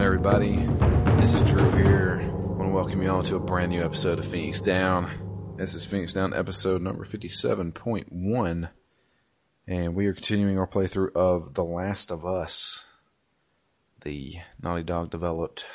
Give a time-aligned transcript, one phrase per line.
[0.00, 0.56] Everybody?
[1.18, 2.20] This is Drew here.
[2.22, 5.54] I want to welcome you all to a brand new episode of Phoenix Down.
[5.56, 8.68] This is Phoenix Down episode number 57.1,
[9.66, 12.86] and we are continuing our playthrough of The Last of Us,
[14.02, 15.66] the Naughty Dog developed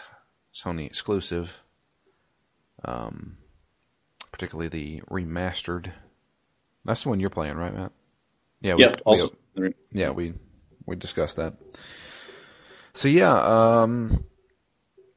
[0.54, 1.62] Sony exclusive,
[2.86, 3.38] um,
[4.32, 5.92] particularly the remastered.
[6.86, 7.92] That's the one you're playing, right, Matt?
[8.62, 9.36] Yeah, Yeah, also.
[9.92, 10.34] yeah, we
[10.86, 11.56] we discussed that.
[12.94, 14.24] So yeah, um,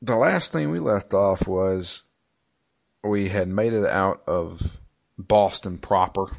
[0.01, 2.05] the last thing we left off was
[3.05, 4.81] we had made it out of
[5.19, 6.31] Boston proper.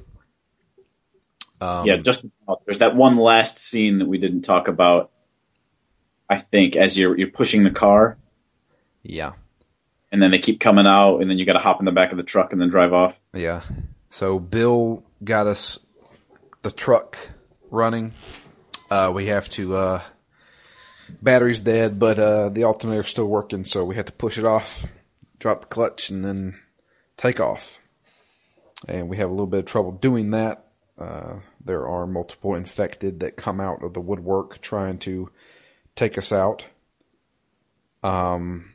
[1.60, 2.26] Um, yeah, just
[2.66, 5.12] there's that one last scene that we didn't talk about.
[6.30, 8.18] I think as you're you're pushing the car,
[9.02, 9.34] yeah,
[10.12, 12.12] and then they keep coming out, and then you got to hop in the back
[12.12, 13.18] of the truck and then drive off.
[13.34, 13.62] yeah.
[14.10, 15.80] So Bill got us
[16.62, 17.18] the truck
[17.70, 18.14] running.
[18.90, 19.76] Uh, we have to.
[19.76, 20.02] Uh,
[21.22, 24.86] battery's dead, but uh, the alternator's still working, so we had to push it off,
[25.40, 26.60] drop the clutch, and then
[27.16, 27.80] take off.
[28.88, 30.66] And we have a little bit of trouble doing that.
[30.98, 35.30] Uh, there are multiple infected that come out of the woodwork trying to
[35.96, 36.66] take us out.
[38.04, 38.74] Um,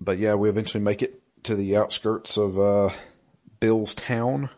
[0.00, 2.90] but yeah, we eventually make it to the outskirts of uh,
[3.60, 4.50] Bill's town,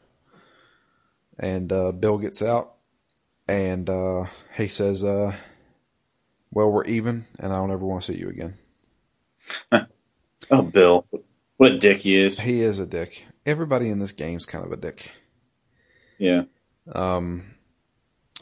[1.38, 2.74] and uh, Bill gets out,
[3.47, 4.26] and uh,
[4.56, 5.34] he says, uh,
[6.54, 8.54] "Well, we're even, and I don't ever want to see you again."
[10.50, 11.06] Oh, Bill,
[11.56, 12.38] what a dick he is.
[12.38, 13.25] He is a dick.
[13.47, 15.10] Everybody in this game's kind of a dick.
[16.19, 16.42] Yeah,
[16.92, 17.54] Um,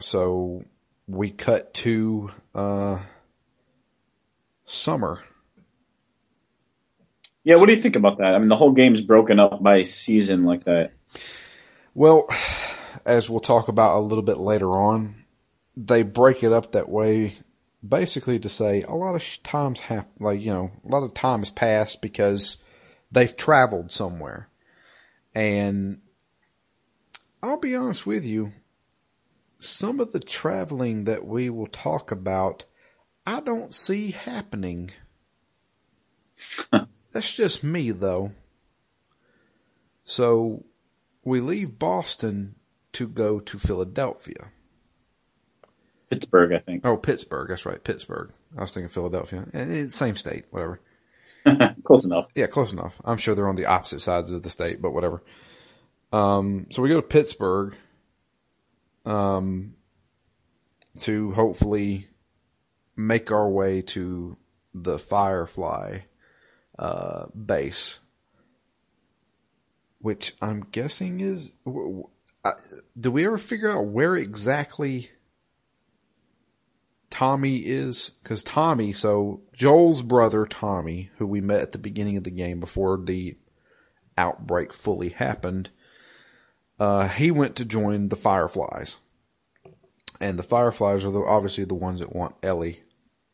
[0.00, 0.65] so
[1.06, 2.99] we cut to uh,
[4.65, 5.23] summer.
[7.44, 7.56] yeah.
[7.56, 8.34] What do you think about that?
[8.34, 10.93] I mean, the whole game's broken up by season like that.
[11.94, 12.27] Well,
[13.06, 15.25] as we'll talk about a little bit later on,
[15.77, 17.37] they break it up that way
[17.87, 21.41] basically to say a lot of times hap- like you know a lot of time
[21.41, 22.59] has passed because
[23.10, 24.48] they've traveled somewhere.
[25.34, 26.00] And
[27.43, 28.53] i'll be honest with you
[29.59, 32.65] some of the traveling that we will talk about
[33.26, 34.91] i don't see happening.
[37.12, 38.32] That's just me though.
[40.04, 40.64] So
[41.25, 42.56] we leave boston
[42.93, 44.50] to go to philadelphia
[46.12, 46.84] Pittsburgh, I think.
[46.87, 47.49] Oh, Pittsburgh.
[47.49, 48.33] That's right, Pittsburgh.
[48.56, 49.47] I was thinking Philadelphia.
[49.55, 50.81] Eh, eh, Same state, whatever.
[51.84, 52.28] Close enough.
[52.34, 53.00] Yeah, close enough.
[53.05, 55.23] I'm sure they're on the opposite sides of the state, but whatever.
[56.12, 57.75] Um, so we go to Pittsburgh,
[59.06, 59.75] um,
[61.00, 62.09] to hopefully
[62.97, 64.37] make our way to
[64.75, 66.00] the Firefly,
[66.79, 68.00] uh, base,
[70.00, 72.09] which I'm guessing is, w- w-
[72.44, 72.55] I-
[72.99, 75.11] do we ever figure out where exactly
[77.12, 82.25] Tommy is because Tommy, so Joel's brother Tommy, who we met at the beginning of
[82.25, 83.37] the game before the
[84.17, 85.69] outbreak fully happened,
[86.81, 88.97] uh, he went to join the Fireflies,
[90.23, 92.81] and the Fireflies are the, obviously the ones that want Ellie,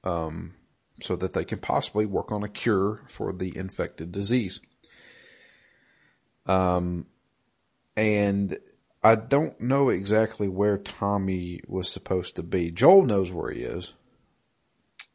[0.02, 0.54] um,
[1.00, 4.60] so that they can possibly work on a cure for the infected disease.
[6.46, 7.06] Um,
[7.96, 8.58] and
[9.02, 12.70] I don't know exactly where Tommy was supposed to be.
[12.70, 13.94] Joel knows where he is.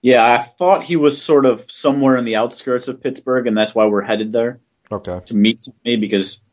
[0.01, 3.73] Yeah, I thought he was sort of somewhere in the outskirts of Pittsburgh, and that's
[3.73, 4.59] why we're headed there
[4.91, 5.21] Okay.
[5.27, 6.43] to meet Tommy because,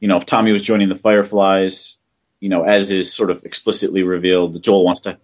[0.00, 1.98] you know, if Tommy was joining the Fireflies,
[2.40, 5.18] you know, as is sort of explicitly revealed, Joel wants to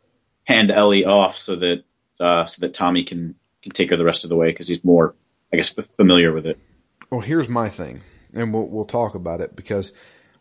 [0.45, 1.85] hand Ellie off so that
[2.21, 4.85] uh, so that Tommy can can take her the rest of the way because he's
[4.85, 5.15] more,
[5.53, 6.59] I guess, familiar with it.
[7.11, 8.03] Well, here's my thing,
[8.33, 9.93] and we'll we'll talk about it because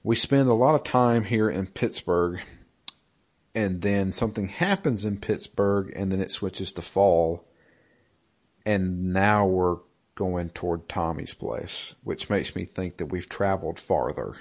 [0.04, 2.42] we spend a lot of time here in Pittsburgh,
[3.56, 7.48] and then something happens in Pittsburgh, and then it switches to fall,
[8.66, 9.78] and now we're
[10.16, 14.38] going toward Tommy's place, which makes me think that we've traveled farther.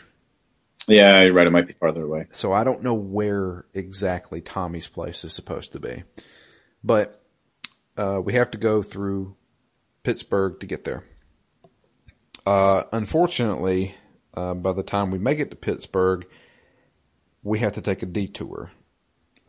[0.89, 1.47] Yeah, you're right.
[1.47, 2.27] It might be farther away.
[2.33, 6.03] So I don't know where exactly Tommy's place is supposed to be,
[6.83, 7.23] but
[7.97, 9.37] uh, we have to go through
[10.03, 11.05] Pittsburgh to get there.
[12.45, 13.95] Uh, unfortunately,
[14.35, 16.27] uh, by the time we make it to Pittsburgh,
[17.43, 18.73] we have to take a detour.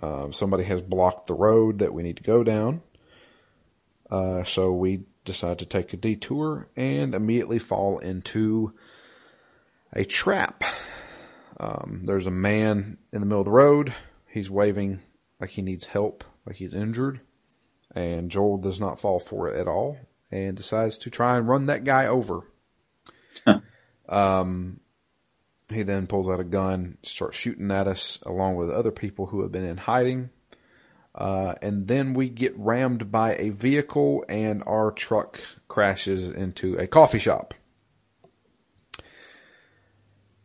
[0.01, 2.81] Uh, somebody has blocked the road that we need to go down,
[4.09, 8.73] uh, so we decide to take a detour and immediately fall into
[9.93, 10.63] a trap.
[11.59, 13.93] Um, there's a man in the middle of the road.
[14.27, 14.99] He's waving
[15.39, 17.21] like he needs help, like he's injured.
[17.95, 19.99] And Joel does not fall for it at all
[20.31, 22.41] and decides to try and run that guy over.
[24.09, 24.79] Um,
[25.71, 29.41] he then pulls out a gun, starts shooting at us along with other people who
[29.41, 30.29] have been in hiding.
[31.15, 36.87] Uh, and then we get rammed by a vehicle and our truck crashes into a
[36.87, 37.53] coffee shop.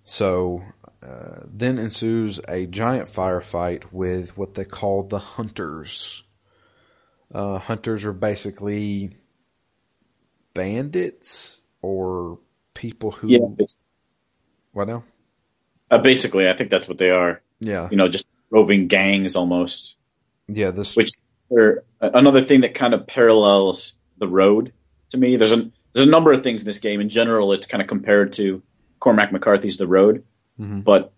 [0.05, 0.62] So
[1.02, 6.22] uh, then ensues a giant firefight with what they call the hunters.
[7.32, 9.10] Uh, hunters are basically
[10.55, 12.38] bandits or
[12.79, 13.29] people who.
[13.29, 13.39] Yeah.
[14.73, 15.05] What now?
[15.91, 17.43] Uh, basically, I think that's what they are.
[17.61, 17.89] Yeah.
[17.91, 19.97] You know, just roving gangs almost.
[20.47, 20.71] Yeah.
[20.71, 20.97] This.
[20.97, 21.11] Which
[21.51, 24.73] are another thing that kind of parallels the road
[25.11, 25.37] to me.
[25.37, 27.01] There's a there's a number of things in this game.
[27.01, 28.63] In general, it's kind of compared to
[29.01, 30.25] Cormac McCarthy's The Road,
[30.61, 30.85] Mhm.
[30.85, 31.13] but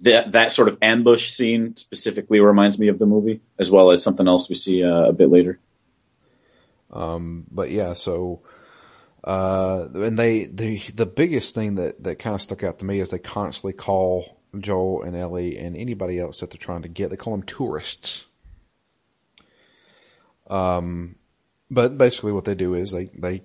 [0.00, 4.02] that that sort of ambush scene specifically reminds me of the movie, as well as
[4.02, 5.58] something else we see uh, a bit later.
[6.92, 8.40] Um, but yeah, so,
[9.24, 13.00] uh, and they, the, the biggest thing that, that kind of stuck out to me
[13.00, 17.10] is they constantly call Joel and Ellie and anybody else that they're trying to get,
[17.10, 18.26] they call them tourists.
[20.48, 21.16] Um,
[21.70, 23.42] but basically what they do is they, they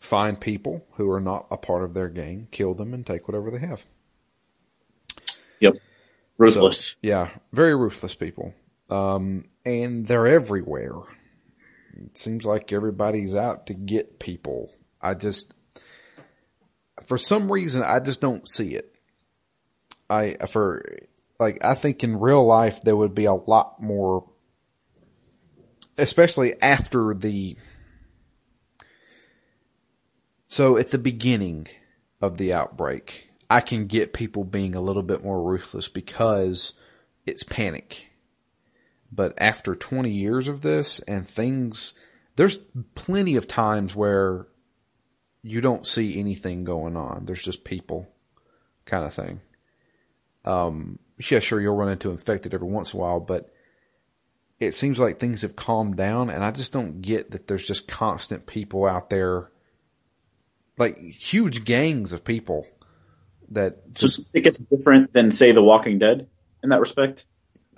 [0.00, 3.50] find people who are not a part of their gang, kill them and take whatever
[3.50, 3.84] they have.
[5.60, 5.74] Yep,
[6.44, 6.96] So, ruthless.
[7.02, 8.54] yeah, very ruthless people.
[8.88, 10.94] Um, and they're everywhere.
[11.96, 14.72] It seems like everybody's out to get people.
[15.00, 15.54] I just,
[17.02, 18.94] for some reason, I just don't see it.
[20.08, 20.84] I, for,
[21.38, 24.28] like, I think in real life there would be a lot more,
[25.96, 27.56] especially after the,
[30.48, 31.68] so at the beginning
[32.20, 36.74] of the outbreak, I can get people being a little bit more ruthless because
[37.26, 38.10] it's panic.
[39.12, 41.94] But after 20 years of this and things,
[42.36, 42.58] there's
[42.94, 44.46] plenty of times where
[45.42, 47.24] you don't see anything going on.
[47.24, 48.08] There's just people
[48.84, 49.40] kind of thing.
[50.44, 50.98] Um,
[51.30, 53.52] yeah, sure, you'll run into infected every once in a while, but
[54.58, 57.88] it seems like things have calmed down and I just don't get that there's just
[57.88, 59.50] constant people out there,
[60.78, 62.66] like huge gangs of people
[63.50, 66.28] that So you think it's different than say The Walking Dead
[66.62, 67.24] in that respect.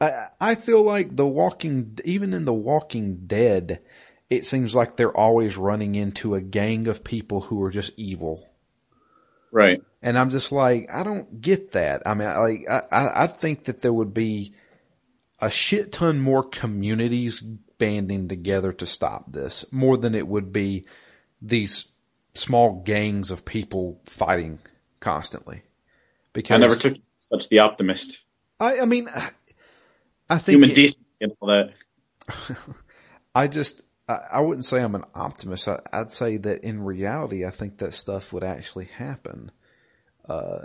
[0.00, 3.80] I, I feel like the Walking, even in the Walking Dead,
[4.32, 8.48] it seems like they're always running into a gang of people who are just evil.
[9.50, 9.82] Right.
[10.00, 12.02] And I'm just like, I don't get that.
[12.06, 14.54] I mean, I- like, I, I I think that there would be
[15.38, 20.86] a shit ton more communities banding together to stop this more than it would be
[21.42, 21.88] these
[22.32, 24.60] small gangs of people fighting
[24.98, 25.62] constantly.
[26.32, 28.24] Because I never took such the optimist,
[28.58, 29.08] I, I mean,
[30.30, 31.72] I think human decency, and all that.
[33.34, 35.68] I just, I, I wouldn't say I'm an optimist.
[35.68, 39.50] I, I'd say that in reality, I think that stuff would actually happen.
[40.28, 40.62] Uh,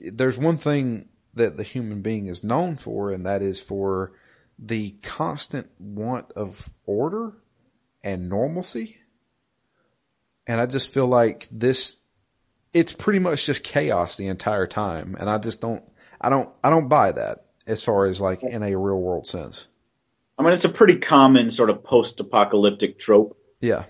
[0.00, 4.12] there's one thing that the human being is known for, and that is for
[4.58, 7.34] the constant want of order
[8.02, 8.98] and normalcy.
[10.46, 12.00] And I just feel like this,
[12.72, 15.16] it's pretty much just chaos the entire time.
[15.20, 15.84] And I just don't,
[16.20, 19.68] I don't, I don't buy that as far as like in a real world sense.
[20.38, 23.36] I mean, it's a pretty common sort of post-apocalyptic trope.
[23.60, 23.84] Yeah.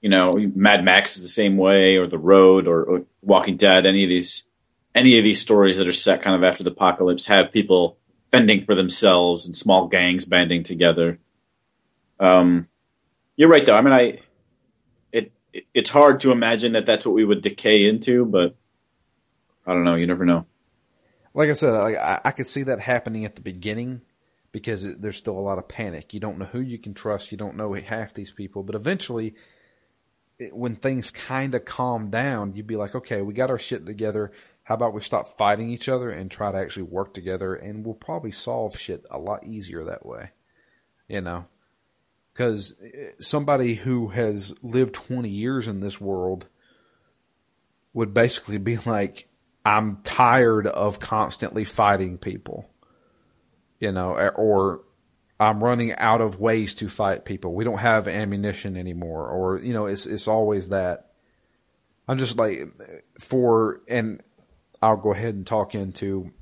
[0.00, 3.84] You know, Mad Max is the same way, or The Road, or, or Walking Dead.
[3.84, 4.44] Any of these,
[4.94, 7.98] any of these stories that are set kind of after the apocalypse have people
[8.30, 11.18] fending for themselves and small gangs banding together.
[12.20, 12.68] Um,
[13.34, 13.74] you're right, though.
[13.74, 14.20] I mean, I,
[15.10, 18.54] it, it, it's hard to imagine that that's what we would decay into, but
[19.66, 19.96] I don't know.
[19.96, 20.46] You never know.
[21.34, 24.02] like I said, like, I, I could see that happening at the beginning
[24.54, 26.14] because it, there's still a lot of panic.
[26.14, 27.32] You don't know who you can trust.
[27.32, 29.34] You don't know half these people, but eventually,
[30.38, 33.84] it, when things kind of calm down, you'd be like, okay, we got our shit
[33.84, 34.30] together.
[34.62, 37.96] How about we stop fighting each other and try to actually work together, and we'll
[37.96, 40.30] probably solve shit a lot easier that way.
[41.08, 41.46] You know,
[42.32, 46.46] because eh, somebody who has lived 20 years in this world
[47.92, 49.26] would basically be like,
[49.64, 52.70] I'm tired of constantly fighting people,
[53.84, 54.80] you know, or
[55.38, 57.52] I'm running out of ways to fight people.
[57.54, 61.10] We don't have ammunition anymore, or you know, it's it's always that.
[62.08, 62.72] I'm just like
[63.20, 64.22] for, and
[64.80, 66.32] I'll go ahead and talk into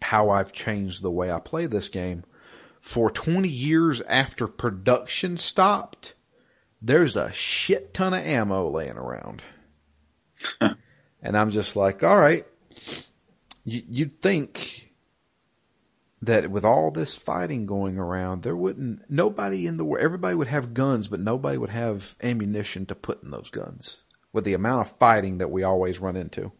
[0.00, 2.24] how I've changed the way I play this game.
[2.80, 6.14] For 20 years after production stopped,
[6.80, 9.42] there's a shit ton of ammo laying around.
[10.60, 12.44] and I'm just like, all right,
[13.64, 14.91] you, you'd think
[16.22, 20.46] that with all this fighting going around, there wouldn't, nobody in the world, everybody would
[20.46, 23.98] have guns, but nobody would have ammunition to put in those guns
[24.32, 26.52] with the amount of fighting that we always run into.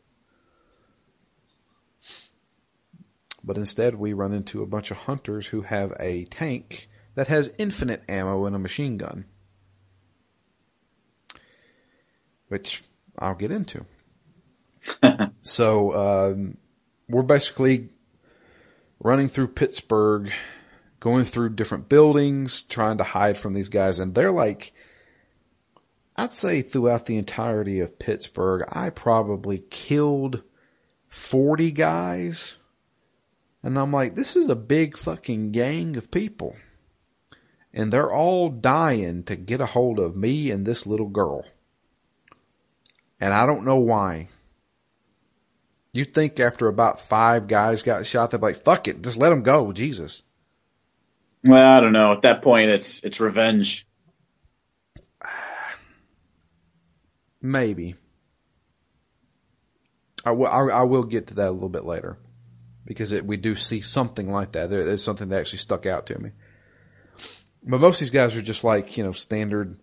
[3.45, 7.55] But instead, we run into a bunch of hunters who have a tank that has
[7.57, 9.27] infinite ammo and a machine gun.
[12.49, 12.83] Which
[13.19, 13.87] I'll get into.
[15.43, 16.57] so um,
[17.09, 17.89] we're basically
[19.03, 20.33] running through Pittsburgh,
[21.01, 24.73] going through different buildings, trying to hide from these guys, and they're like,
[26.17, 30.43] I'd say throughout the entirety of Pittsburgh, I probably killed
[31.09, 32.57] 40 guys.
[33.63, 36.57] And I'm like, this is a big fucking gang of people.
[37.73, 41.47] And they're all dying to get a hold of me and this little girl.
[43.19, 44.29] And I don't know why.
[45.93, 49.31] You'd think after about five guys got shot, they'd be like, fuck it, just let
[49.31, 50.23] them go, Jesus.
[51.45, 52.13] Well, I don't know.
[52.13, 53.87] At that point, it's it's revenge.
[57.43, 57.97] Maybe.
[60.25, 62.17] I will, I, I will get to that a little bit later
[62.85, 64.71] because it, we do see something like that.
[64.71, 66.31] There, there's something that actually stuck out to me.
[67.65, 69.81] But most of these guys are just like, you know, standard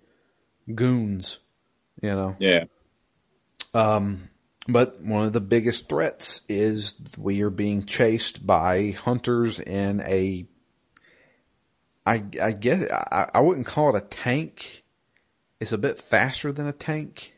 [0.74, 1.40] goons,
[2.02, 2.38] you know.
[2.40, 2.66] Yeah.
[3.74, 4.29] Um,
[4.72, 10.46] but one of the biggest threats is we are being chased by hunters in a,
[12.06, 14.84] I, I guess, I, I wouldn't call it a tank.
[15.60, 17.34] It's a bit faster than a tank.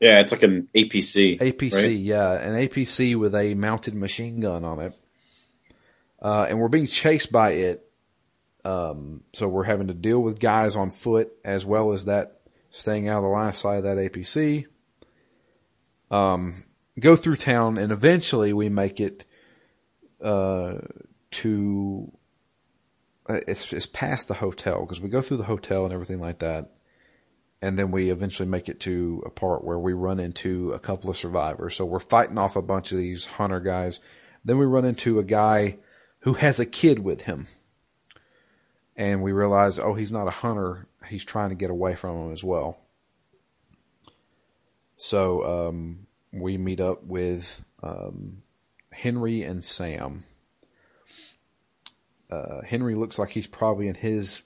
[0.00, 1.38] Yeah, it's like an APC.
[1.38, 1.90] APC, right?
[1.90, 4.92] yeah, an APC with a mounted machine gun on it.
[6.20, 7.82] Uh, and we're being chased by it.
[8.64, 13.08] Um, so we're having to deal with guys on foot as well as that staying
[13.08, 14.66] out of the line of sight of that APC.
[16.10, 16.64] Um,
[16.98, 19.26] go through town and eventually we make it,
[20.22, 20.78] uh,
[21.30, 22.12] to,
[23.28, 26.38] uh, it's, it's past the hotel because we go through the hotel and everything like
[26.38, 26.70] that
[27.62, 31.08] and then we eventually make it to a part where we run into a couple
[31.08, 31.76] of survivors.
[31.76, 34.00] So we're fighting off a bunch of these hunter guys.
[34.44, 35.78] Then we run into a guy
[36.20, 37.46] who has a kid with him.
[38.94, 40.86] And we realize, oh, he's not a hunter.
[41.08, 42.78] He's trying to get away from him as well.
[44.96, 48.42] So um, we meet up with um,
[48.92, 50.24] Henry and Sam.
[52.30, 54.42] Uh, Henry looks like he's probably in his,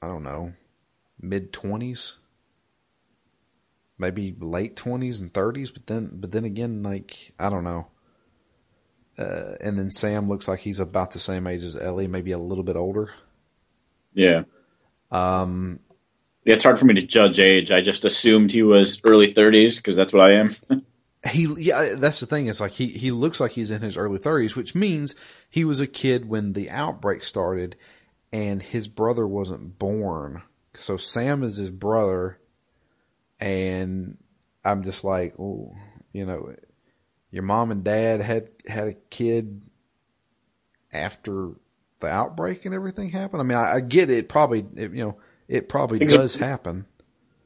[0.00, 0.54] I don't know,
[1.20, 2.16] mid twenties,
[3.98, 5.72] maybe late twenties and thirties.
[5.72, 7.88] But then, but then again, like I don't know.
[9.18, 12.38] Uh, and then Sam looks like he's about the same age as Ellie, maybe a
[12.38, 13.12] little bit older.
[14.12, 14.42] Yeah.
[15.10, 15.80] Um,
[16.46, 17.70] it's hard for me to judge age.
[17.70, 20.56] I just assumed he was early 30s because that's what I am.
[21.30, 22.46] he, yeah, that's the thing.
[22.46, 25.16] It's like he, he looks like he's in his early thirties, which means
[25.50, 27.76] he was a kid when the outbreak started
[28.32, 30.42] and his brother wasn't born.
[30.74, 32.38] So Sam is his brother
[33.40, 34.16] and
[34.64, 35.74] I'm just like, oh,
[36.12, 36.54] you know,
[37.30, 39.62] your mom and dad had, had a kid
[40.92, 41.52] after
[42.00, 43.40] the outbreak and everything happened.
[43.40, 44.28] I mean, I, I get it.
[44.28, 45.16] Probably, it, you know,
[45.48, 46.86] it probably does happen.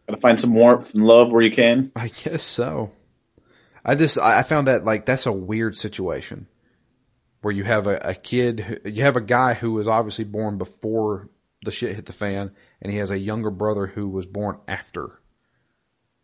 [0.06, 1.92] Gotta find some warmth and love where you can.
[1.94, 2.92] I guess so.
[3.84, 6.46] I just I found that like that's a weird situation
[7.42, 10.58] where you have a, a kid, who, you have a guy who was obviously born
[10.58, 11.30] before
[11.64, 15.20] the shit hit the fan, and he has a younger brother who was born after.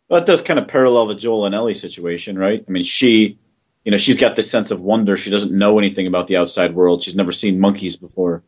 [0.09, 2.63] Well, it does kind of parallel the Joel and Ellie situation, right?
[2.65, 3.39] I mean, she,
[3.83, 5.17] you know, she's got this sense of wonder.
[5.17, 7.03] She doesn't know anything about the outside world.
[7.03, 8.43] She's never seen monkeys before.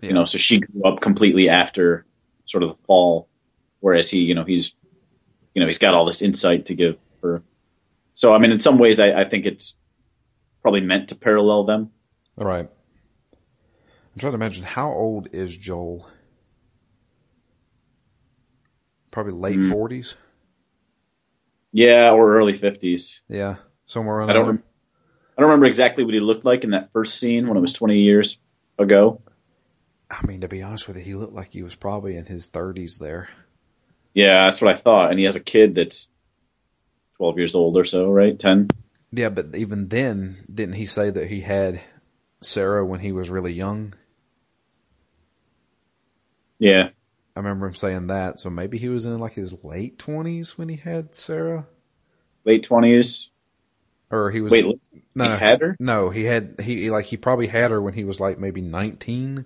[0.00, 2.06] You know, so she grew up completely after
[2.46, 3.28] sort of the fall,
[3.80, 4.72] whereas he, you know, he's,
[5.54, 7.42] you know, he's got all this insight to give her.
[8.14, 9.74] So, I mean, in some ways, I, I think it's
[10.62, 11.90] probably meant to parallel them.
[12.36, 12.68] All right.
[12.70, 16.08] I'm trying to imagine how old is Joel?
[19.10, 19.72] Probably late Hmm.
[19.72, 20.16] 40s.
[21.72, 23.20] Yeah, or early fifties.
[23.28, 24.42] Yeah, somewhere around I don't.
[24.44, 24.52] there.
[24.54, 24.62] Rem-
[25.36, 27.72] I don't remember exactly what he looked like in that first scene when it was
[27.74, 28.38] twenty years
[28.78, 29.20] ago.
[30.10, 32.48] I mean, to be honest with you, he looked like he was probably in his
[32.48, 33.28] 30s there.
[34.14, 35.10] Yeah, that's what I thought.
[35.10, 36.10] And he has a kid that's
[37.16, 38.38] twelve years old or so, right?
[38.38, 38.68] Ten.
[39.12, 41.80] Yeah, but even then, didn't he say that he had
[42.40, 43.94] Sarah when he was really young?
[46.58, 46.90] Yeah.
[47.36, 48.40] I remember him saying that.
[48.40, 51.66] So maybe he was in like his late 20s when he had Sarah?
[52.48, 53.30] late twenties.
[54.10, 54.50] Or he was.
[54.50, 54.64] Wait,
[55.14, 55.76] no, he had her?
[55.78, 59.44] No, he had, he, like, he probably had her when he was like maybe 19.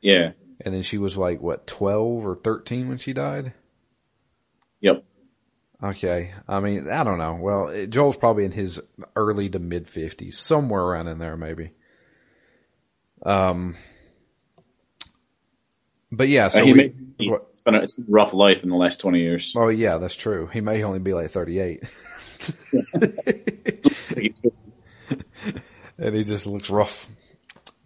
[0.00, 0.32] Yeah.
[0.62, 3.54] And then she was like, what, 12 or 13 when she died?
[4.80, 5.04] Yep.
[5.82, 6.32] Okay.
[6.48, 7.34] I mean, I don't know.
[7.34, 8.80] Well, it, Joel's probably in his
[9.16, 11.72] early to mid 50s, somewhere around in there, maybe.
[13.24, 13.76] Um,
[16.12, 18.62] but yeah, so Uh, he we, may, it's been a, it's been a rough life
[18.62, 19.52] in the last twenty years.
[19.56, 20.46] oh yeah, that's true.
[20.46, 21.82] He may only be like 38
[25.98, 27.08] and he just looks rough.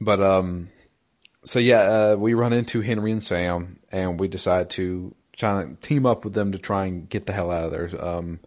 [0.01, 0.69] But, um,
[1.45, 5.75] so yeah, uh, we run into Henry and Sam, and we decide to try to
[5.77, 8.05] team up with them to try and get the hell out of there.
[8.05, 8.41] Um,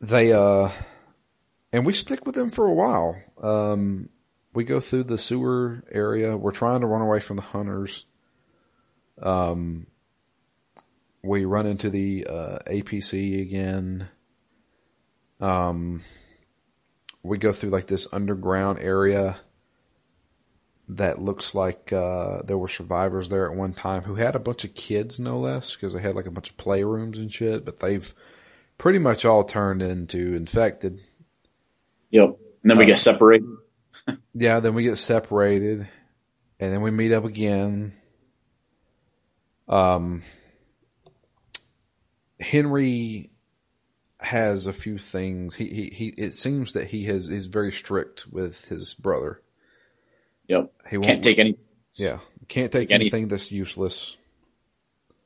[0.00, 0.70] they uh,
[1.72, 3.16] and we stick with them for a while.
[3.42, 4.10] Um,
[4.54, 6.36] we go through the sewer area.
[6.36, 8.06] We're trying to run away from the hunters.
[9.20, 9.86] Um,
[11.22, 14.08] we run into the uh, APC again.
[15.40, 16.02] Um,
[17.22, 19.40] we go through like this underground area
[20.88, 24.64] that looks like uh, there were survivors there at one time who had a bunch
[24.64, 27.64] of kids, no less, because they had like a bunch of playrooms and shit.
[27.64, 28.12] But they've
[28.78, 31.00] pretty much all turned into infected.
[32.10, 32.36] Yep.
[32.62, 33.48] And then we Uh, get separated.
[34.34, 35.88] Yeah, then we get separated,
[36.58, 37.92] and then we meet up again.
[39.68, 40.22] Um,
[42.40, 43.30] Henry
[44.20, 45.56] has a few things.
[45.56, 46.08] He he he.
[46.16, 49.41] It seems that he has is very strict with his brother.
[50.48, 50.72] Yep.
[50.90, 51.56] He Can't take any.
[51.94, 54.16] Yeah, can't take Take any- anything that's useless.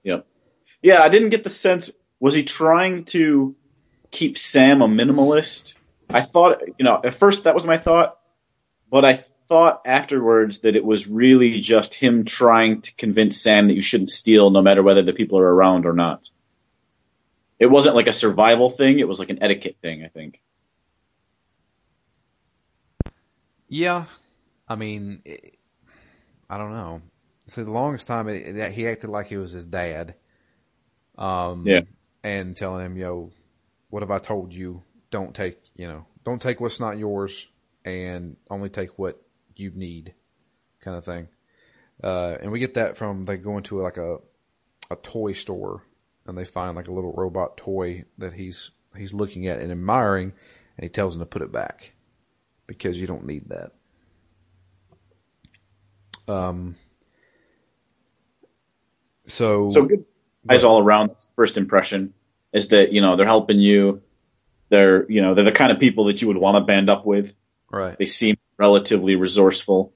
[0.05, 0.27] Yep.
[0.83, 1.91] Yeah, I didn't get the sense.
[2.21, 3.57] Was he trying to
[4.11, 5.75] keep Sam a minimalist?
[6.09, 8.19] I thought, you know, at first that was my thought,
[8.91, 13.75] but I thought afterwards that it was really just him trying to convince Sam that
[13.75, 16.29] you shouldn't steal no matter whether the people are around or not.
[17.59, 20.41] It wasn't like a survival thing, it was like an etiquette thing, I think.
[23.69, 24.05] Yeah,
[24.69, 25.57] I mean, it,
[26.51, 27.03] I don't know.
[27.47, 30.15] So the longest time, it, it, he acted like he was his dad.
[31.17, 31.81] Um, Yeah.
[32.23, 33.31] and telling him, "Yo,
[33.89, 34.83] what have I told you?
[35.11, 37.49] Don't take, you know, don't take what's not yours,
[37.85, 39.23] and only take what
[39.55, 40.15] you need,"
[40.81, 41.29] kind of thing.
[42.03, 44.19] Uh, and we get that from they go into like a
[44.91, 45.83] a toy store
[46.27, 50.33] and they find like a little robot toy that he's he's looking at and admiring,
[50.77, 51.93] and he tells him to put it back
[52.67, 53.71] because you don't need that.
[56.29, 56.77] Um.
[59.27, 60.05] So, So good
[60.47, 61.13] guys all around.
[61.35, 62.15] First impression
[62.53, 64.03] is that, you know, they're helping you.
[64.69, 67.05] They're, you know, they're the kind of people that you would want to band up
[67.05, 67.35] with.
[67.71, 69.93] right, They seem relatively resourceful,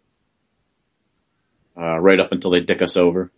[1.76, 3.30] uh, right up until they dick us over,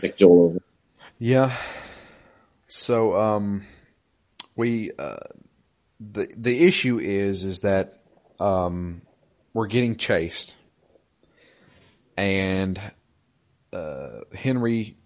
[0.00, 0.62] dick Joel over.
[1.18, 1.56] yeah.
[2.68, 3.62] So, um,
[4.56, 5.16] we uh,
[6.00, 8.00] the the issue is is that
[8.40, 9.02] um,
[9.52, 10.56] we're getting chased,
[12.16, 12.80] and
[13.72, 14.96] uh, Henry,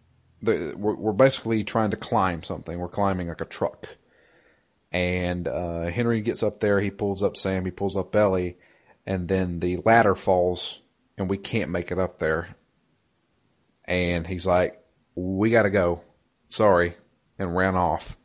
[0.43, 2.79] the we're, we're basically trying to climb something.
[2.79, 3.97] We're climbing like a truck,
[4.93, 6.81] and uh, Henry gets up there.
[6.81, 7.65] He pulls up Sam.
[7.65, 8.57] He pulls up Ellie,
[9.07, 10.83] and then the ladder falls,
[11.19, 12.57] and we can't make it up there.
[13.85, 14.81] And he's like,
[15.15, 16.03] "We got to go.
[16.49, 16.95] Sorry,"
[17.39, 18.17] and ran off.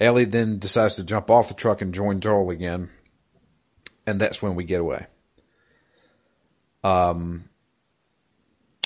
[0.00, 2.90] Ellie then decides to jump off the truck and join Joel again,
[4.06, 5.06] and that's when we get away.
[6.84, 7.47] Um,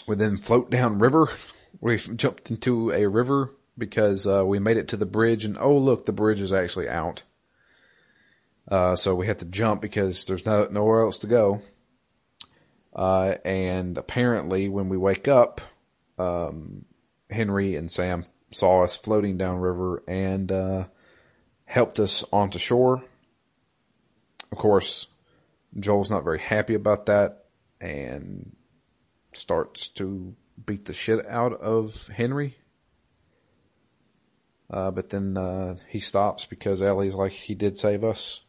[0.06, 1.28] we then float down river.
[1.80, 5.76] We jumped into a river because uh, we made it to the bridge, and oh
[5.76, 7.22] look, the bridge is actually out.
[8.68, 11.62] Uh, so we had to jump because there's no nowhere else to go.
[12.94, 15.60] Uh, and apparently, when we wake up,
[16.18, 16.84] um,
[17.30, 20.84] Henry and Sam saw us floating down river and uh,
[21.64, 23.02] helped us onto shore.
[24.50, 25.08] Of course,
[25.78, 27.46] Joel's not very happy about that
[27.80, 28.54] and
[29.32, 32.56] starts to beat the shit out of Henry.
[34.70, 38.44] Uh, but then uh, he stops because Ellie's like, he did save us.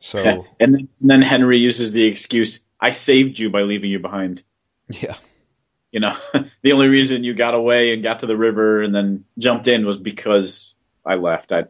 [0.00, 0.18] So,
[0.60, 4.42] and, then, and then Henry uses the excuse, I saved you by leaving you behind.
[4.88, 5.16] yeah.
[5.92, 6.16] You know,
[6.62, 9.86] the only reason you got away and got to the river and then jumped in
[9.86, 10.74] was because
[11.06, 11.52] I left.
[11.52, 11.64] I,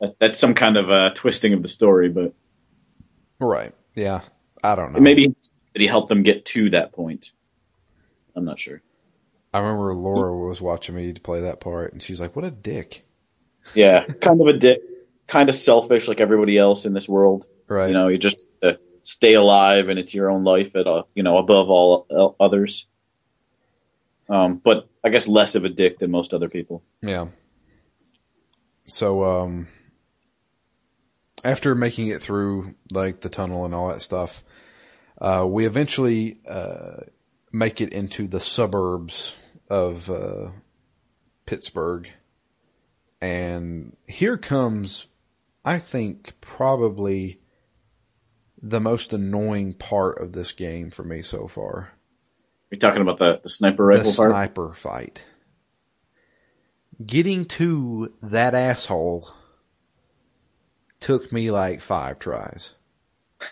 [0.00, 2.34] that, that's some kind of a twisting of the story, but
[3.38, 3.74] Right.
[3.94, 4.20] Yeah.
[4.62, 5.00] I don't know.
[5.00, 5.34] maybe
[5.72, 7.32] that he helped them get to that point.
[8.34, 8.82] I'm not sure.
[9.52, 13.04] I remember Laura was watching me play that part, and she's like, "What a dick!"
[13.74, 14.80] Yeah, kind of a dick,
[15.26, 17.46] kind of selfish like everybody else in this world.
[17.68, 17.88] Right?
[17.88, 21.22] You know, you just uh, stay alive and it's your own life at uh, you
[21.22, 22.86] know above all others.
[24.28, 26.82] Um, but I guess less of a dick than most other people.
[27.02, 27.26] Yeah.
[28.86, 29.68] So, um,
[31.44, 34.44] after making it through like the tunnel and all that stuff,
[35.22, 36.96] uh, we eventually uh,
[37.52, 39.36] make it into the suburbs
[39.70, 40.50] of uh,
[41.46, 42.10] Pittsburgh,
[43.20, 45.06] and here comes,
[45.64, 47.40] I think, probably
[48.60, 51.92] the most annoying part of this game for me so far.
[52.70, 54.30] You're talking about the, the sniper the rifle part.
[54.30, 55.24] sniper fight.
[57.04, 59.28] Getting to that asshole
[60.98, 62.74] took me like five tries.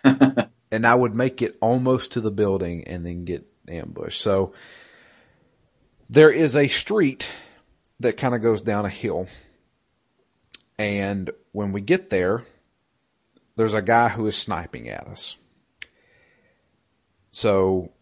[0.72, 4.20] and I would make it almost to the building and then get ambushed.
[4.20, 4.52] So
[6.09, 7.30] there is a street
[8.00, 9.26] that kind of goes down a hill.
[10.78, 12.44] And when we get there,
[13.56, 15.37] there's a guy who is sniping at us.
[17.30, 17.92] So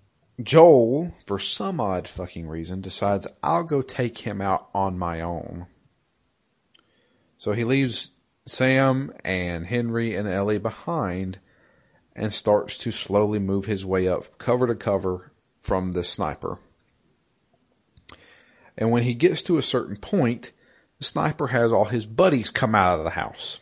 [0.41, 5.67] Joel, for some odd fucking reason, decides I'll go take him out on my own.
[7.39, 8.13] So he leaves
[8.47, 11.41] Sam and Henry and Ellie behind
[12.19, 16.59] and starts to slowly move his way up cover to cover from the sniper.
[18.77, 20.53] And when he gets to a certain point,
[20.99, 23.61] the sniper has all his buddies come out of the house.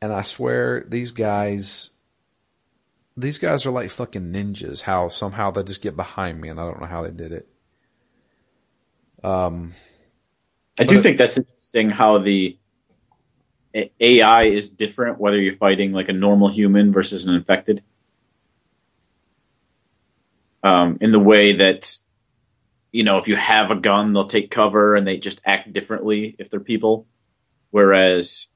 [0.00, 1.90] And I swear these guys
[3.16, 4.82] these guys are like fucking ninjas.
[4.82, 7.48] How somehow they just get behind me and I don't know how they did it.
[9.24, 9.72] Um
[10.78, 12.59] I do think that's interesting how the
[13.74, 17.82] AI is different whether you're fighting like a normal human versus an infected.
[20.62, 21.96] Um, in the way that,
[22.92, 26.34] you know, if you have a gun, they'll take cover and they just act differently
[26.38, 27.06] if they're people.
[27.70, 28.48] Whereas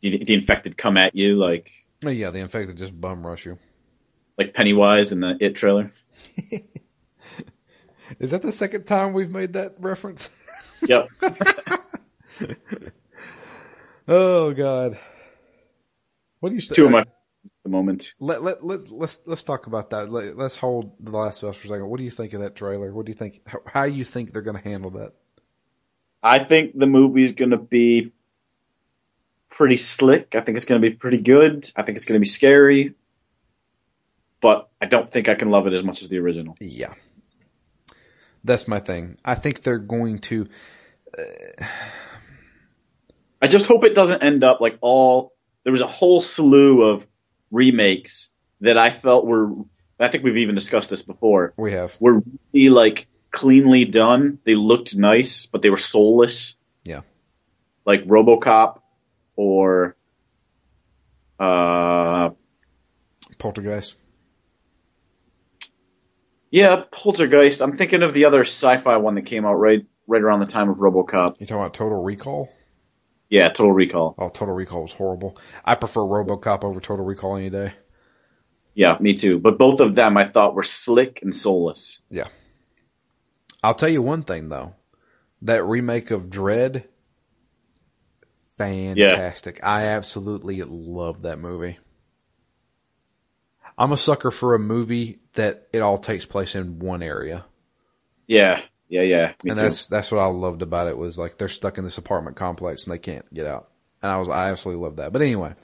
[0.00, 1.70] the, the infected come at you like.
[2.02, 3.58] Yeah, the infected just bum rush you.
[4.38, 5.90] Like Pennywise in the It trailer.
[8.18, 10.30] Is that the second time we've made that reference?
[10.86, 11.06] Yep.
[14.08, 14.98] oh God.
[16.40, 16.76] What do you think?
[16.76, 17.04] Two of my
[17.64, 18.14] the moment.
[18.18, 20.10] Let let let's let's let's talk about that.
[20.10, 21.88] Let, us hold the last of us for a second.
[21.88, 22.92] What do you think of that trailer?
[22.92, 23.40] What do you think?
[23.46, 25.12] How, how you think they're going to handle that?
[26.22, 28.12] I think the movie's going to be
[29.50, 30.34] pretty slick.
[30.34, 31.70] I think it's going to be pretty good.
[31.76, 32.94] I think it's going to be scary,
[34.40, 36.56] but I don't think I can love it as much as the original.
[36.60, 36.94] Yeah,
[38.44, 39.18] that's my thing.
[39.24, 40.48] I think they're going to.
[41.16, 41.64] Uh...
[43.42, 45.32] I just hope it doesn't end up like all.
[45.64, 47.06] There was a whole slew of
[47.50, 49.50] remakes that I felt were.
[49.98, 51.52] I think we've even discussed this before.
[51.56, 51.96] We have.
[52.00, 54.38] Were really like cleanly done.
[54.44, 56.54] They looked nice, but they were soulless.
[56.84, 57.00] Yeah.
[57.84, 58.80] Like RoboCop
[59.34, 59.96] or
[61.40, 62.30] uh
[63.38, 63.96] Poltergeist.
[66.50, 67.60] Yeah, Poltergeist.
[67.60, 70.68] I'm thinking of the other sci-fi one that came out right right around the time
[70.68, 71.40] of RoboCop.
[71.40, 72.48] You talking about Total Recall?
[73.32, 74.14] Yeah, Total Recall.
[74.18, 75.38] Oh, Total Recall was horrible.
[75.64, 77.72] I prefer RoboCop over Total Recall any day.
[78.74, 79.38] Yeah, me too.
[79.38, 82.02] But both of them I thought were slick and soulless.
[82.10, 82.26] Yeah.
[83.62, 84.74] I'll tell you one thing though.
[85.40, 86.84] That remake of Dredd
[88.58, 89.60] fantastic.
[89.60, 89.66] Yeah.
[89.70, 91.78] I absolutely love that movie.
[93.78, 97.46] I'm a sucker for a movie that it all takes place in one area.
[98.26, 98.60] Yeah.
[98.92, 99.32] Yeah, yeah.
[99.46, 99.62] and too.
[99.62, 102.84] that's that's what I loved about it was like they're stuck in this apartment complex
[102.84, 103.70] and they can't get out.
[104.02, 105.14] And I was I absolutely love that.
[105.14, 105.54] But anyway,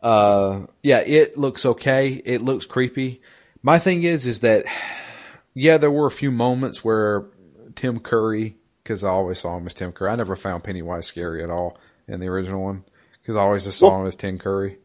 [0.00, 2.22] uh, yeah, it looks okay.
[2.24, 3.20] It looks creepy.
[3.60, 4.66] My thing is, is that
[5.52, 7.26] yeah, there were a few moments where
[7.74, 10.10] Tim Curry, because I always saw him as Tim Curry.
[10.10, 12.84] I never found Pennywise scary at all in the original one
[13.20, 14.78] because I always just saw well, him as Tim Curry.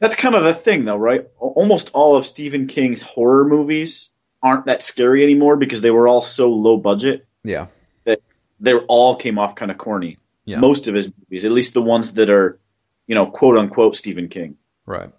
[0.00, 1.26] That's kind of the thing, though, right?
[1.38, 4.10] Almost all of Stephen King's horror movies
[4.46, 7.26] aren't that scary anymore because they were all so low budget.
[7.42, 7.66] Yeah.
[8.04, 8.20] That
[8.60, 10.18] they all came off kind of corny.
[10.44, 10.60] Yeah.
[10.60, 12.60] Most of his movies, at least the ones that are,
[13.08, 14.56] you know, quote unquote Stephen King.
[14.86, 15.10] Right.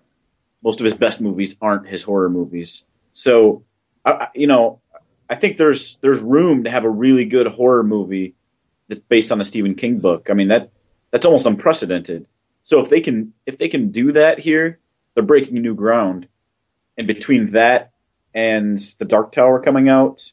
[0.64, 2.88] Most of his best movies aren't his horror movies.
[3.12, 3.66] So,
[4.06, 4.80] I, you know,
[5.30, 8.36] I think there's there's room to have a really good horror movie
[8.88, 10.30] that's based on a Stephen King book.
[10.30, 10.72] I mean that
[11.12, 12.28] that's almost unprecedented.
[12.62, 14.80] So if they can if they can do that here,
[15.14, 16.30] they're breaking new ground.
[16.98, 17.92] And between that
[18.34, 20.32] and the Dark Tower coming out,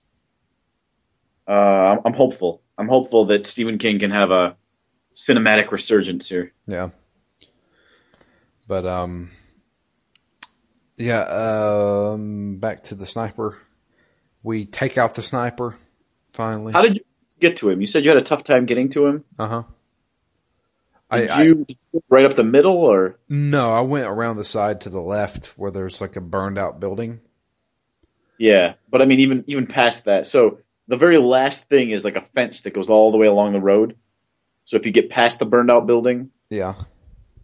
[1.46, 2.62] uh, I'm hopeful.
[2.76, 4.56] I'm hopeful that Stephen King can have a
[5.14, 6.52] cinematic resurgence here.
[6.66, 6.90] Yeah.
[8.66, 9.30] But um,
[10.96, 11.20] yeah.
[11.20, 13.58] Um, back to the sniper.
[14.42, 15.76] We take out the sniper
[16.32, 16.72] finally.
[16.72, 17.04] How did you
[17.40, 17.80] get to him?
[17.80, 19.24] You said you had a tough time getting to him.
[19.38, 19.62] Uh huh.
[21.12, 21.66] Did I, you
[22.08, 23.72] right up the middle, or no?
[23.72, 27.20] I went around the side to the left where there's like a burned out building.
[28.44, 30.26] Yeah, but I mean, even even past that.
[30.26, 33.54] So the very last thing is like a fence that goes all the way along
[33.54, 33.96] the road.
[34.64, 36.74] So if you get past the burned out building, yeah.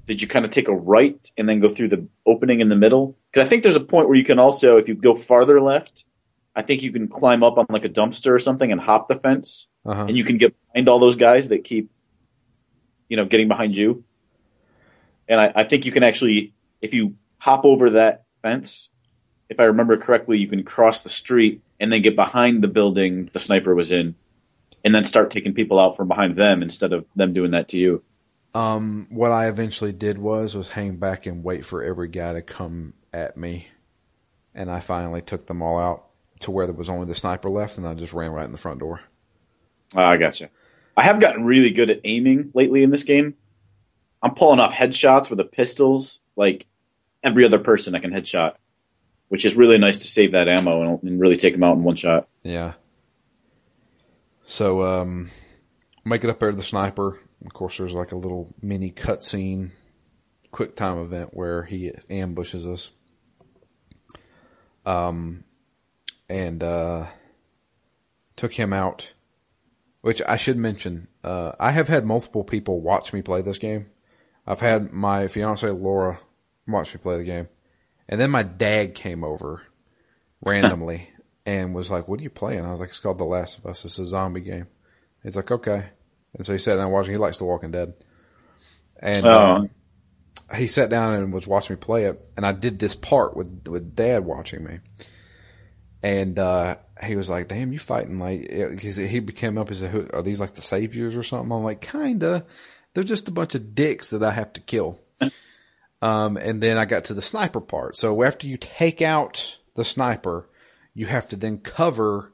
[0.07, 2.77] Did you kind of take a right and then go through the opening in the
[2.77, 3.17] middle?
[3.33, 6.05] Because I think there's a point where you can also, if you go farther left,
[6.55, 9.17] I think you can climb up on like a dumpster or something and hop the
[9.17, 10.07] fence, uh-huh.
[10.07, 11.91] and you can get behind all those guys that keep,
[13.09, 14.05] you know, getting behind you.
[15.29, 18.91] And I, I think you can actually, if you hop over that fence,
[19.51, 23.29] if I remember correctly, you can cross the street and then get behind the building
[23.33, 24.15] the sniper was in,
[24.85, 27.77] and then start taking people out from behind them instead of them doing that to
[27.77, 28.03] you.
[28.55, 32.43] Um, what I eventually did was was hang back and wait for every guy to
[32.43, 33.69] come at me,
[34.55, 36.07] and I finally took them all out
[36.41, 38.59] to where there was only the sniper left, and I just ran right in the
[38.59, 39.01] front door.
[39.95, 40.49] Oh, I gotcha.
[40.97, 43.35] I have gotten really good at aiming lately in this game.
[44.23, 46.67] I'm pulling off headshots with the pistols like
[47.23, 48.55] every other person I can headshot,
[49.31, 51.85] which is really nice to save that ammo and, and really take them out in
[51.85, 52.29] one shot.
[52.43, 52.75] Yeah.
[54.43, 55.31] So, um,
[56.05, 57.21] make it up there to the sniper.
[57.47, 59.71] Of course, there's like a little mini cutscene,
[60.51, 62.91] quick time event where he ambushes us.
[64.85, 65.45] Um,
[66.29, 67.07] and uh,
[68.35, 69.15] took him out.
[70.01, 73.91] Which I should mention, uh, I have had multiple people watch me play this game.
[74.47, 76.19] I've had my fiance Laura
[76.67, 77.49] watch me play the game,
[78.11, 79.63] and then my dad came over
[80.43, 81.09] randomly
[81.47, 83.65] and was like, "What are you playing?" I was like, "It's called The Last of
[83.67, 83.85] Us.
[83.87, 84.67] It's a zombie game."
[85.23, 85.87] He's like, "Okay,"
[86.35, 87.13] and so he sat down watching.
[87.13, 87.95] He likes The Walking Dead,
[89.01, 89.31] and Oh.
[89.57, 89.71] um,
[90.57, 92.21] he sat down and was watching me play it.
[92.37, 94.81] And I did this part with with Dad watching me,
[96.03, 99.69] and uh, he was like, "Damn, you fighting like?" Because he became up.
[99.69, 102.45] He said, Who, "Are these like the saviors or something?" I'm like, "Kinda."
[102.93, 104.99] They're just a bunch of dicks that I have to kill.
[106.03, 107.97] Um, and then I got to the sniper part.
[107.97, 110.49] So after you take out the sniper,
[110.95, 112.33] you have to then cover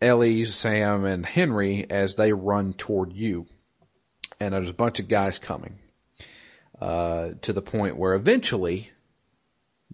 [0.00, 3.46] Ellie, Sam, and Henry as they run toward you.
[4.38, 5.78] And there's a bunch of guys coming.
[6.78, 8.90] Uh, to the point where eventually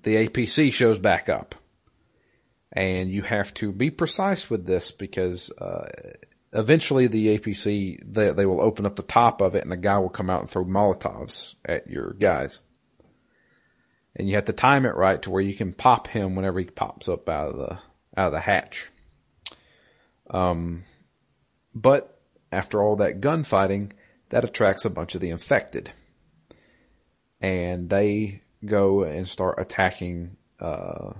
[0.02, 1.54] the APC shows back up.
[2.72, 5.88] And you have to be precise with this because, uh,
[6.52, 9.98] eventually the APC, they, they will open up the top of it and the guy
[9.98, 12.62] will come out and throw Molotovs at your guys.
[14.14, 16.66] And you have to time it right to where you can pop him whenever he
[16.66, 17.78] pops up out of the,
[18.16, 18.90] out of the hatch.
[20.30, 20.84] Um,
[21.74, 22.20] but
[22.50, 23.92] after all that gunfighting,
[24.28, 25.92] that attracts a bunch of the infected.
[27.40, 31.12] And they go and start attacking, uh,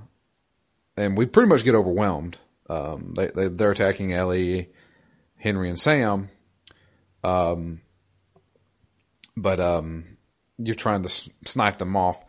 [0.97, 2.39] and we pretty much get overwhelmed.
[2.69, 4.69] Um, they, they, they're attacking Ellie,
[5.37, 6.29] Henry and Sam.
[7.25, 7.81] Um,
[9.35, 10.05] but, um,
[10.59, 12.23] you're trying to snipe them off.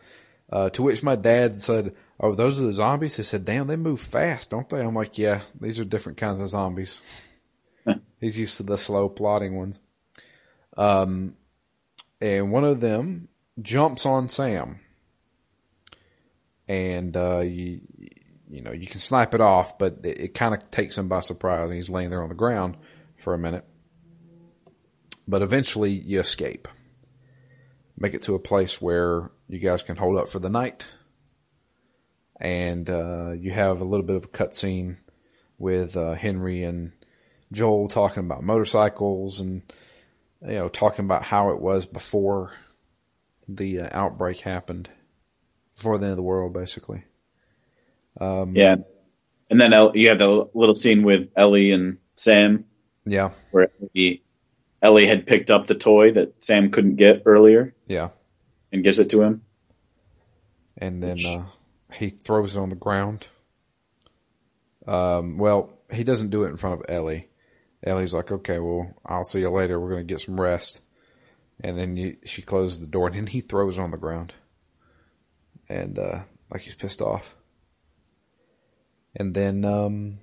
[0.54, 3.18] Uh, to which my dad said, Oh, those are the zombies?
[3.18, 4.82] He said, Damn, they move fast, don't they?
[4.82, 7.02] I'm like, Yeah, these are different kinds of zombies.
[8.22, 9.80] He's used to the slow plodding ones.
[10.78, 11.36] Um,
[12.22, 14.80] and one of them jumps on Sam.
[16.68, 17.82] And, uh, you,
[18.48, 21.22] you know, you can snipe it off, but it, it kind of takes him by
[21.22, 21.72] surprise.
[21.72, 22.78] And he's laying there on the ground
[23.18, 23.66] for a minute.
[25.28, 26.68] But eventually you escape.
[27.98, 30.90] Make it to a place where you guys can hold up for the night.
[32.40, 34.98] And, uh, you have a little bit of a cutscene
[35.58, 36.92] with, uh, Henry and
[37.52, 39.62] Joel talking about motorcycles and,
[40.42, 42.54] you know, talking about how it was before
[43.48, 44.90] the uh, outbreak happened,
[45.76, 47.04] before the end of the world, basically.
[48.56, 48.78] Yeah.
[49.50, 52.66] And then El- you have the little scene with Ellie and Sam
[53.06, 54.24] Yeah, where Ellie,
[54.82, 58.10] Ellie had picked up the toy that Sam couldn't get earlier yeah.
[58.72, 59.42] and gives it to him.
[60.78, 61.46] And then uh,
[61.94, 63.28] he throws it on the ground.
[64.88, 67.30] Um, well, he doesn't do it in front of Ellie.
[67.84, 69.80] Ellie's like, "Okay, well, I'll see you later.
[69.80, 70.82] We're gonna get some rest."
[71.64, 74.34] And then you, she closes the door, and then he throws it on the ground,
[75.70, 77.36] and uh, like he's pissed off.
[79.16, 80.20] And then um,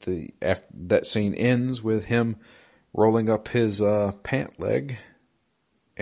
[0.00, 2.36] the after, that scene ends with him
[2.92, 4.98] rolling up his uh, pant leg,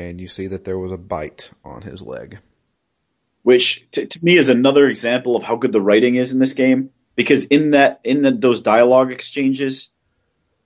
[0.08, 2.38] and you see that there was a bite on his leg.
[3.42, 6.52] which to, to me is another example of how good the writing is in this
[6.52, 6.90] game.
[7.16, 9.92] Because in that in the, those dialogue exchanges,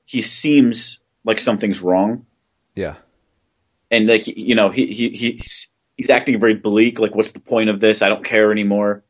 [0.05, 2.27] he seems like something's wrong,
[2.75, 2.97] Yeah,
[3.91, 6.99] and like you know he, he he's he's acting very bleak.
[7.01, 8.03] Like, what's the point of this?
[8.03, 9.03] I don't care anymore.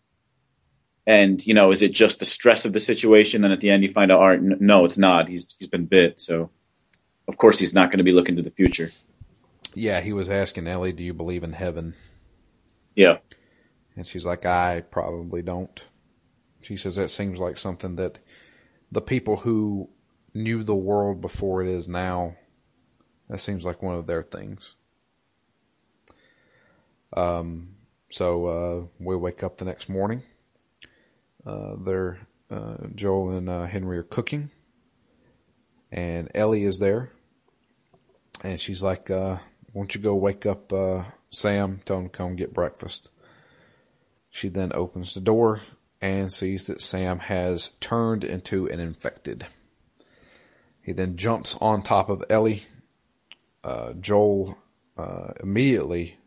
[1.06, 3.42] And you know, is it just the stress of the situation?
[3.42, 5.28] Then at the end, you find out, all right, no, it's not.
[5.28, 6.50] He's he's been bit, so
[7.28, 8.90] of course he's not going to be looking to the future.
[9.74, 10.00] Yeah.
[10.00, 11.94] He was asking Ellie, "Do you believe in heaven?"
[12.94, 13.18] Yeah,
[13.96, 15.86] And she's like, I probably don't.
[16.62, 18.20] She says that seems like something that
[18.90, 19.90] the people who
[20.32, 22.36] knew the world before it is now,
[23.28, 24.76] that seems like one of their things.
[27.16, 27.76] Um,
[28.10, 30.22] so, uh, we wake up the next morning.
[31.44, 34.50] Uh, they're, uh, Joel and, uh, Henry are cooking
[35.90, 37.10] and Ellie is there
[38.42, 39.38] and she's like, uh,
[39.74, 43.10] won't you go wake up, uh, Sam, tell him to come get breakfast.
[44.30, 45.60] She then opens the door
[46.00, 49.46] and sees that Sam has turned into an infected.
[50.80, 52.64] He then jumps on top of Ellie
[53.64, 54.56] uh, Joel
[54.96, 56.18] uh, immediately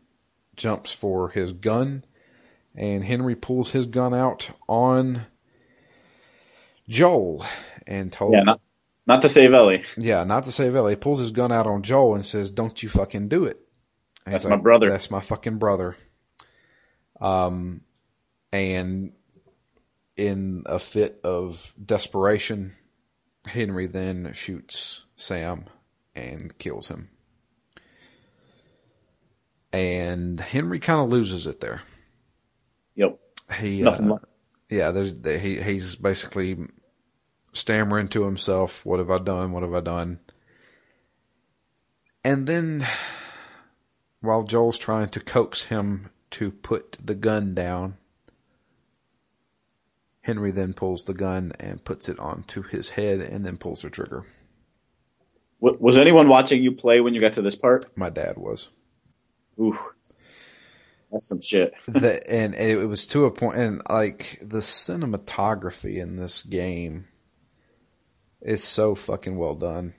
[0.56, 2.04] jumps for his gun,
[2.74, 5.26] and Henry pulls his gun out on
[6.88, 7.44] Joel
[7.86, 8.60] and told Yeah, not
[9.08, 9.82] not to save Ellie.
[9.96, 10.92] yeah, not to save Ellie.
[10.92, 13.58] He pulls his gun out on Joel and says, "Don't you fucking do it."
[14.24, 14.90] And That's my brother.
[14.90, 15.96] That's my fucking brother.
[17.20, 17.80] Um,
[18.52, 19.12] and
[20.16, 22.74] in a fit of desperation,
[23.46, 25.64] Henry then shoots Sam
[26.14, 27.08] and kills him.
[29.72, 31.82] And Henry kind of loses it there.
[32.94, 33.18] Yep.
[33.58, 34.18] He, Nothing uh,
[34.68, 36.58] yeah, there's he he's basically
[37.52, 39.52] stammering to himself, "What have I done?
[39.52, 40.20] What have I done?"
[42.24, 42.86] And then,
[44.20, 47.96] while Joel's trying to coax him to put the gun down,
[50.22, 53.90] Henry then pulls the gun and puts it onto his head, and then pulls the
[53.90, 54.24] trigger.
[55.60, 57.86] Was anyone watching you play when you got to this part?
[57.96, 58.68] My dad was.
[59.58, 59.76] Ooh,
[61.10, 61.74] that's some shit.
[61.88, 67.07] the, and it was to a point, and like the cinematography in this game
[68.40, 69.94] is so fucking well done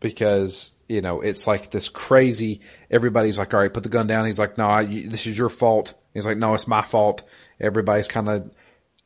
[0.00, 2.60] because you know it's like this crazy.
[2.90, 5.48] Everybody's like, "All right, put the gun down." He's like, "No, I, this is your
[5.48, 7.22] fault." He's like, "No, it's my fault."
[7.60, 8.52] Everybody's kind of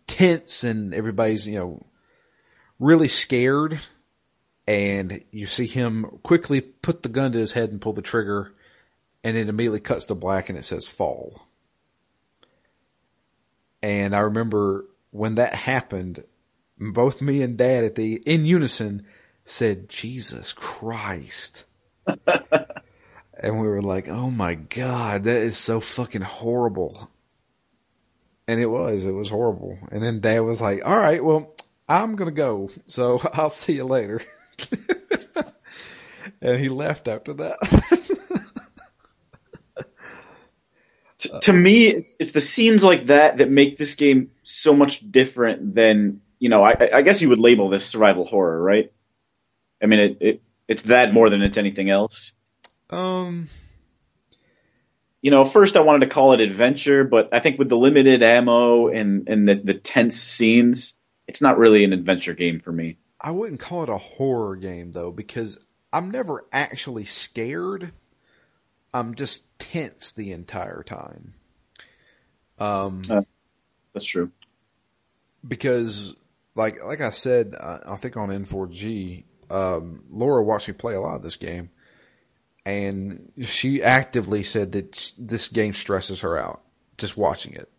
[0.06, 1.86] tense, and everybody's you know
[2.78, 3.80] really scared.
[4.66, 8.54] And you see him quickly put the gun to his head and pull the trigger,
[9.22, 11.46] and it immediately cuts to black and it says fall.
[13.82, 16.24] And I remember when that happened,
[16.78, 19.06] both me and dad at the in unison
[19.44, 21.66] said, Jesus Christ.
[22.06, 27.10] and we were like, oh my God, that is so fucking horrible.
[28.46, 29.78] And it was, it was horrible.
[29.90, 31.54] And then dad was like, all right, well,
[31.88, 32.70] I'm going to go.
[32.86, 34.22] So I'll see you later.
[36.40, 37.58] and he left after that.
[41.18, 45.10] T- to me, it's, it's the scenes like that that make this game so much
[45.10, 46.62] different than you know.
[46.62, 48.92] I, I guess you would label this survival horror, right?
[49.82, 52.32] I mean, it, it it's that more than it's anything else.
[52.90, 53.48] um,
[55.20, 58.22] You know, first I wanted to call it adventure, but I think with the limited
[58.22, 60.94] ammo and and the, the tense scenes,
[61.26, 62.98] it's not really an adventure game for me.
[63.20, 65.58] I wouldn't call it a horror game though, because
[65.92, 67.92] I'm never actually scared.
[68.92, 71.34] I'm just tense the entire time.
[72.58, 73.02] Um,
[73.92, 74.30] That's true.
[75.46, 76.16] because
[76.54, 81.00] like like I said, uh, I think on N4G, um, Laura watched me play a
[81.00, 81.70] lot of this game,
[82.64, 86.62] and she actively said that this game stresses her out
[86.96, 87.70] just watching it.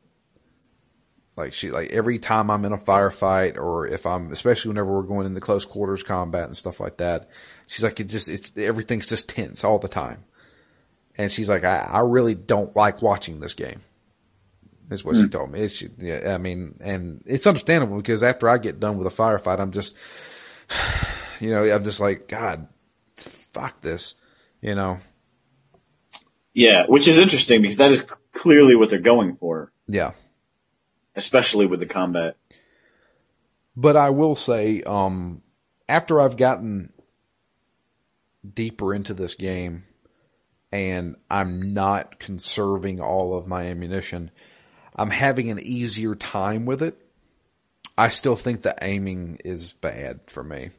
[1.37, 5.03] Like she like every time I'm in a firefight or if I'm especially whenever we're
[5.03, 7.29] going into close quarters combat and stuff like that,
[7.67, 10.23] she's like it just it's everything's just tense all the time.
[11.17, 13.81] And she's like, I, I really don't like watching this game.
[14.91, 15.61] Is what she told me.
[15.61, 19.59] It's, yeah, I mean, and it's understandable because after I get done with a firefight,
[19.59, 19.97] I'm just,
[21.39, 22.67] you know, I'm just like, God,
[23.17, 24.13] fuck this,
[24.61, 24.99] you know.
[26.53, 30.11] Yeah, which is interesting because that is clearly what they're going for, Yeah.
[31.15, 32.37] especially with the combat.
[33.75, 35.41] But I will say, um,
[35.89, 36.93] after I've gotten
[38.53, 39.83] deeper into this game
[40.71, 44.31] and I'm not conserving all of my ammunition,
[44.95, 46.97] I'm having an easier time with it.
[47.97, 50.71] I still think the aiming is bad for me.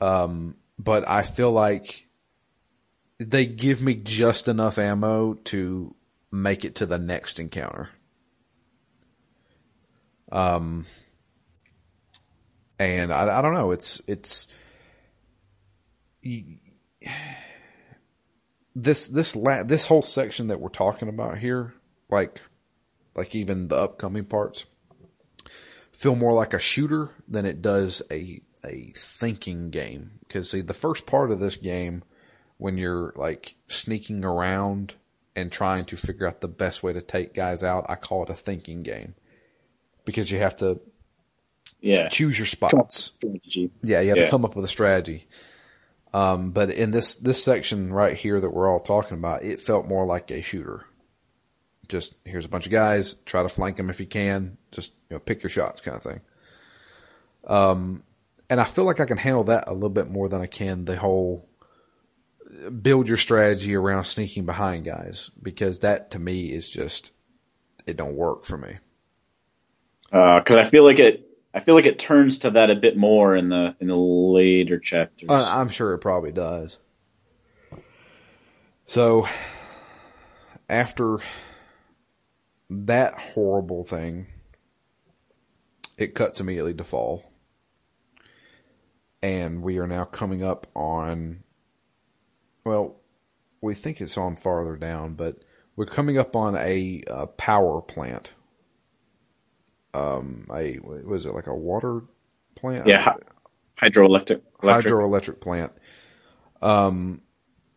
[0.00, 2.08] Um, but I feel like
[3.18, 5.94] they give me just enough ammo to
[6.30, 7.90] make it to the next encounter.
[10.30, 10.86] Um,
[12.78, 13.70] and I, I don't know.
[13.70, 14.48] It's it's
[18.74, 21.74] this this la- this whole section that we're talking about here,
[22.10, 22.40] like
[23.14, 24.66] like even the upcoming parts,
[25.92, 30.12] feel more like a shooter than it does a a thinking game.
[30.26, 32.04] Because see, the first part of this game,
[32.58, 34.94] when you're like sneaking around
[35.34, 38.30] and trying to figure out the best way to take guys out, I call it
[38.30, 39.14] a thinking game
[40.04, 40.80] because you have to
[41.80, 42.08] Yeah.
[42.08, 43.12] choose your spots.
[43.82, 44.24] Yeah, you have Yeah.
[44.26, 45.26] to come up with a strategy.
[46.14, 49.88] Um, but in this this section right here that we're all talking about, it felt
[49.88, 50.84] more like a shooter.
[51.92, 54.56] Just here's a bunch of guys, try to flank them if you can.
[54.70, 56.20] Just you know, pick your shots, kind of thing.
[57.46, 58.02] Um,
[58.48, 60.86] and I feel like I can handle that a little bit more than I can
[60.86, 61.46] the whole
[62.80, 67.12] build your strategy around sneaking behind guys because that to me is just
[67.86, 68.78] it don't work for me.
[70.10, 71.28] because I feel like it.
[71.52, 74.78] I feel like it turns to that a bit more in the in the later
[74.78, 75.28] chapters.
[75.28, 76.78] Uh, I'm sure it probably does.
[78.86, 79.26] So
[80.70, 81.18] after
[82.72, 84.26] that horrible thing,
[85.98, 87.30] it cuts immediately to fall.
[89.22, 91.44] And we are now coming up on,
[92.64, 92.96] well,
[93.60, 95.36] we think it's on farther down, but
[95.76, 98.34] we're coming up on a, a power plant.
[99.94, 102.02] Um, a was it like a water
[102.56, 102.86] plant?
[102.86, 103.14] Yeah,
[103.80, 104.92] hydroelectric electric.
[104.92, 105.72] hydroelectric plant.
[106.60, 107.20] Um,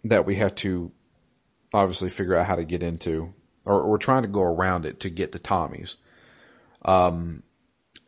[0.05, 0.91] that we have to
[1.73, 3.34] obviously figure out how to get into,
[3.65, 5.97] or we're trying to go around it to get to Tommy's.
[6.83, 7.43] Um,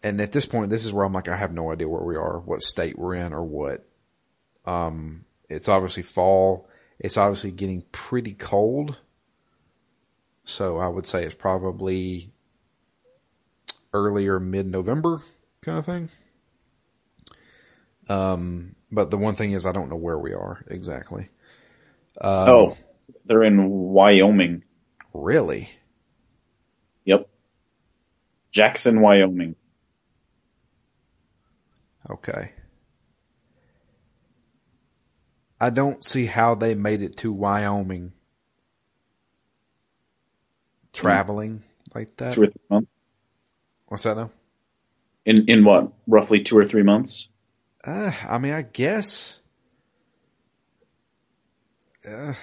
[0.03, 2.15] and at this point, this is where I'm like, I have no idea where we
[2.15, 3.87] are, what state we're in, or what.
[4.65, 6.69] Um, it's obviously fall.
[6.99, 8.97] It's obviously getting pretty cold.
[10.43, 12.31] So I would say it's probably
[13.93, 15.21] earlier mid November
[15.61, 16.09] kind of thing.
[18.09, 21.29] Um, but the one thing is I don't know where we are exactly.
[22.21, 22.77] Um, oh,
[23.25, 24.63] they're in Wyoming.
[25.13, 25.69] Really?
[27.05, 27.27] Yep.
[28.51, 29.55] Jackson, Wyoming.
[32.09, 32.51] Okay.
[35.59, 38.13] I don't see how they made it to Wyoming
[40.93, 42.33] traveling like that.
[42.33, 42.89] Two or three months.
[43.87, 44.31] What's that now?
[45.25, 45.91] In in what?
[46.07, 47.29] Roughly two or three months.
[47.83, 49.41] Uh, I mean, I guess.
[52.07, 52.33] Uh.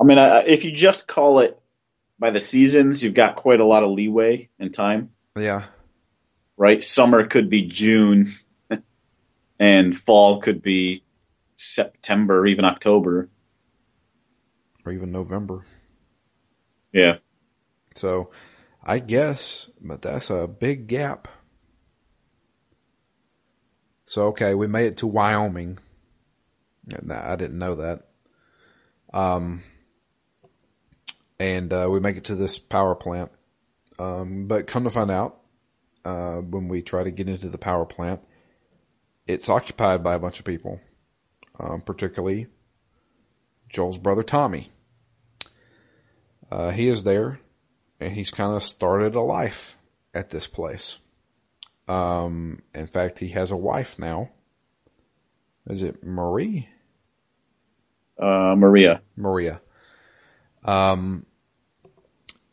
[0.00, 1.60] I mean, I, if you just call it
[2.18, 5.10] by the seasons, you've got quite a lot of leeway and time.
[5.36, 5.64] Yeah.
[6.56, 6.82] Right.
[6.82, 8.32] Summer could be June,
[9.58, 11.04] and fall could be
[11.56, 13.28] September, even October,
[14.84, 15.64] or even November.
[16.92, 17.18] Yeah.
[17.94, 18.30] So,
[18.84, 21.28] I guess, but that's a big gap.
[24.04, 25.78] So okay, we made it to Wyoming.
[27.10, 28.06] I didn't know that.
[29.12, 29.62] Um,
[31.44, 33.30] and uh, we make it to this power plant.
[33.98, 35.40] Um, but come to find out,
[36.02, 38.20] uh, when we try to get into the power plant,
[39.26, 40.80] it's occupied by a bunch of people,
[41.60, 42.46] um, particularly
[43.68, 44.70] Joel's brother Tommy.
[46.50, 47.40] Uh, he is there,
[48.00, 49.76] and he's kind of started a life
[50.14, 50.98] at this place.
[51.86, 54.30] Um, in fact, he has a wife now.
[55.66, 56.70] Is it Marie?
[58.18, 59.02] Uh, Maria.
[59.14, 59.60] Maria.
[60.64, 61.26] Um,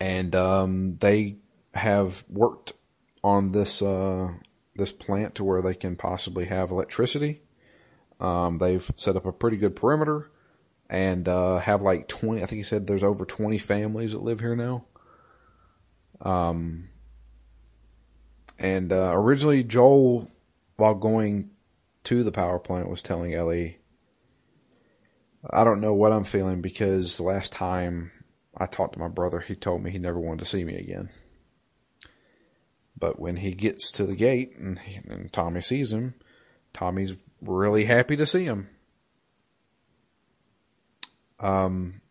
[0.01, 1.35] and um, they
[1.75, 2.73] have worked
[3.23, 4.31] on this uh,
[4.75, 7.41] this plant to where they can possibly have electricity.
[8.19, 10.31] Um, they've set up a pretty good perimeter
[10.89, 12.41] and uh, have like twenty.
[12.41, 14.85] I think he said there's over twenty families that live here now.
[16.19, 16.89] Um,
[18.57, 20.31] and uh, originally, Joel,
[20.77, 21.51] while going
[22.05, 23.77] to the power plant, was telling Ellie,
[25.47, 28.11] I don't know what I'm feeling because last time
[28.61, 31.09] I talked to my brother, he told me he never wanted to see me again.
[32.95, 36.13] But when he gets to the gate and, and Tommy sees him,
[36.71, 38.69] Tommy's really happy to see him.
[41.39, 42.01] Um,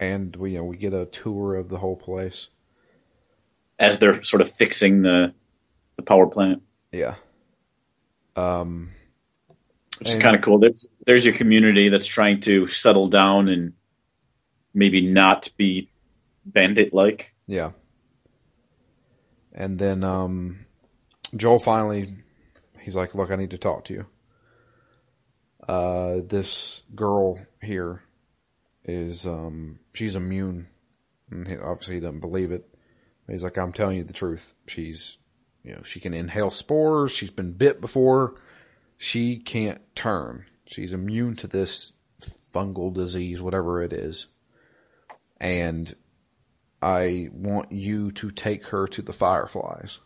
[0.00, 2.48] and we you know we get a tour of the whole place
[3.78, 5.34] as they're sort of fixing the
[5.96, 6.62] the power plant.
[6.92, 7.16] Yeah.
[8.36, 8.92] Um,
[9.98, 10.58] which is kind of cool.
[10.58, 13.74] There's there's your community that's trying to settle down and
[14.76, 15.88] maybe not be
[16.44, 17.34] bandit like.
[17.48, 17.72] Yeah.
[19.52, 20.66] And then um,
[21.34, 22.14] Joel finally,
[22.80, 24.06] he's like, "Look, I need to talk to you.
[25.66, 28.02] Uh, this girl here
[28.84, 30.68] is um, she's immune,
[31.30, 32.68] and he, obviously he doesn't believe it.
[33.26, 34.54] He's like, I'm telling you the truth.
[34.68, 35.18] She's,
[35.64, 37.10] you know, she can inhale spores.
[37.10, 38.36] She's been bit before.
[38.96, 40.44] She can't turn.
[40.66, 44.28] She's immune to this fungal disease, whatever it is.
[45.40, 45.94] And
[46.80, 50.00] I want you to take her to the fireflies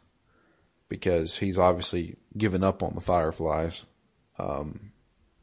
[0.89, 3.87] because he's obviously given up on the fireflies.
[4.39, 4.93] Um,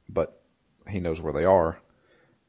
[0.09, 0.41] but
[0.89, 1.79] he knows where they are.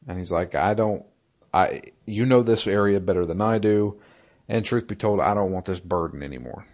[0.06, 1.04] And he's like, I don't,
[1.52, 4.00] I, you know this area better than I do.
[4.48, 6.66] And truth be told, I don't want this burden anymore.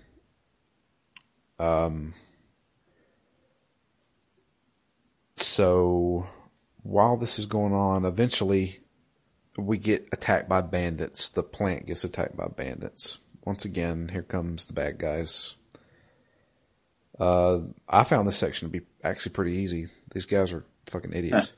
[1.58, 2.14] Um,
[5.36, 6.26] so
[6.82, 8.83] while this is going on, eventually
[9.56, 11.30] we get attacked by bandits.
[11.30, 13.18] The plant gets attacked by bandits.
[13.44, 15.54] Once again, here comes the bad guys.
[17.18, 19.88] Uh, I found this section to be actually pretty easy.
[20.12, 21.52] These guys are fucking idiots.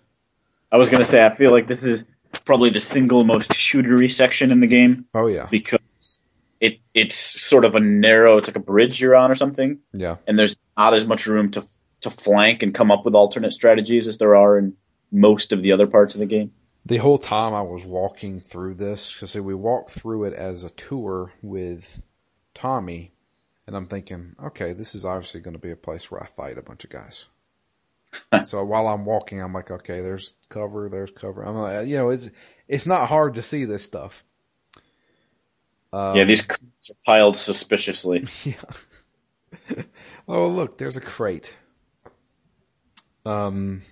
[0.71, 2.05] I was gonna say, I feel like this is
[2.45, 5.07] probably the single most shootery section in the game.
[5.15, 6.19] Oh yeah, because
[6.61, 9.79] it it's sort of a narrow, it's like a bridge you're on or something.
[9.93, 10.17] Yeah.
[10.27, 11.65] And there's not as much room to
[12.03, 14.77] to flank and come up with alternate strategies as there are in
[15.11, 16.53] most of the other parts of the game.
[16.87, 20.71] The whole time I was walking through this, because we walked through it as a
[20.71, 22.01] tour with
[22.55, 23.13] Tommy,
[23.67, 26.59] and I'm thinking, okay, this is obviously going to be a place where I fight
[26.59, 27.27] a bunch of guys.
[28.45, 31.43] so while I'm walking, I'm like, okay, there's cover, there's cover.
[31.43, 32.31] I'm like, you know, it's
[32.69, 34.23] it's not hard to see this stuff.
[35.93, 38.27] Um, yeah, these crates are piled suspiciously.
[38.45, 39.83] Yeah.
[40.29, 41.57] oh, look, there's a crate.
[43.25, 43.83] Um,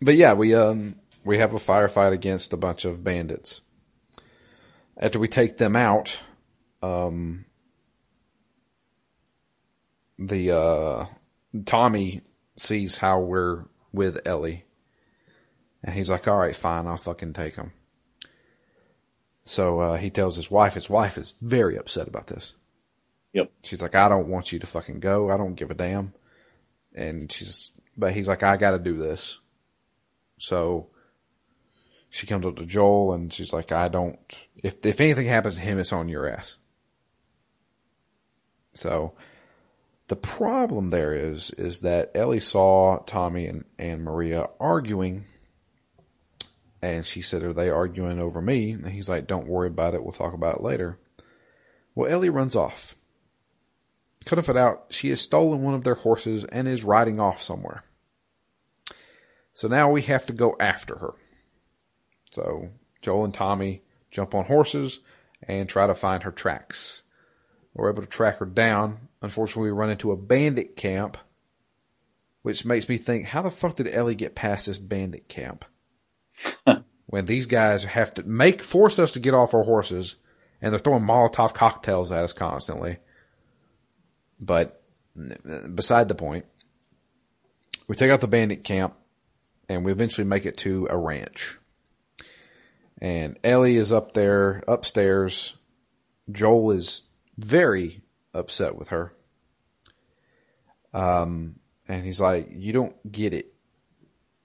[0.00, 3.60] but yeah, we um we have a firefight against a bunch of bandits.
[4.96, 6.22] After we take them out,
[6.82, 7.46] um,
[10.18, 11.06] the uh,
[11.64, 12.22] Tommy
[12.56, 14.64] sees how we're with Ellie,
[15.82, 17.72] and he's like, "All right, fine, I'll fucking take him."
[19.44, 20.74] So uh, he tells his wife.
[20.74, 22.54] His wife is very upset about this.
[23.32, 23.50] Yep.
[23.62, 25.30] She's like, "I don't want you to fucking go.
[25.30, 26.12] I don't give a damn."
[26.94, 29.38] And she's, but he's like, "I got to do this."
[30.38, 30.90] So
[32.10, 34.18] she comes up to Joel and she's like, "I don't.
[34.56, 36.58] If if anything happens to him, it's on your ass."
[38.74, 39.14] So
[40.08, 45.24] the problem there is is that Ellie saw Tommy and, and Maria arguing
[46.82, 48.72] and she said, Are they arguing over me?
[48.72, 50.98] And he's like, Don't worry about it, we'll talk about it later.
[51.94, 52.96] Well, Ellie runs off.
[54.24, 57.84] Couldn't find out she has stolen one of their horses and is riding off somewhere.
[59.52, 61.14] So now we have to go after her.
[62.30, 62.70] So
[63.02, 65.00] Joel and Tommy jump on horses
[65.42, 67.02] and try to find her tracks.
[67.74, 69.08] We're able to track her down.
[69.22, 71.16] Unfortunately, we run into a bandit camp,
[72.42, 75.64] which makes me think, how the fuck did Ellie get past this bandit camp?
[77.06, 80.16] when these guys have to make force us to get off our horses,
[80.60, 82.98] and they're throwing Molotov cocktails at us constantly.
[84.38, 84.82] But
[85.74, 86.46] beside the point,
[87.88, 88.94] we take out the bandit camp,
[89.68, 91.58] and we eventually make it to a ranch.
[93.00, 95.56] And Ellie is up there, upstairs.
[96.30, 97.02] Joel is
[97.38, 98.02] very
[98.34, 99.14] upset with her.
[100.92, 101.56] Um,
[101.88, 103.54] and he's like, You don't get it.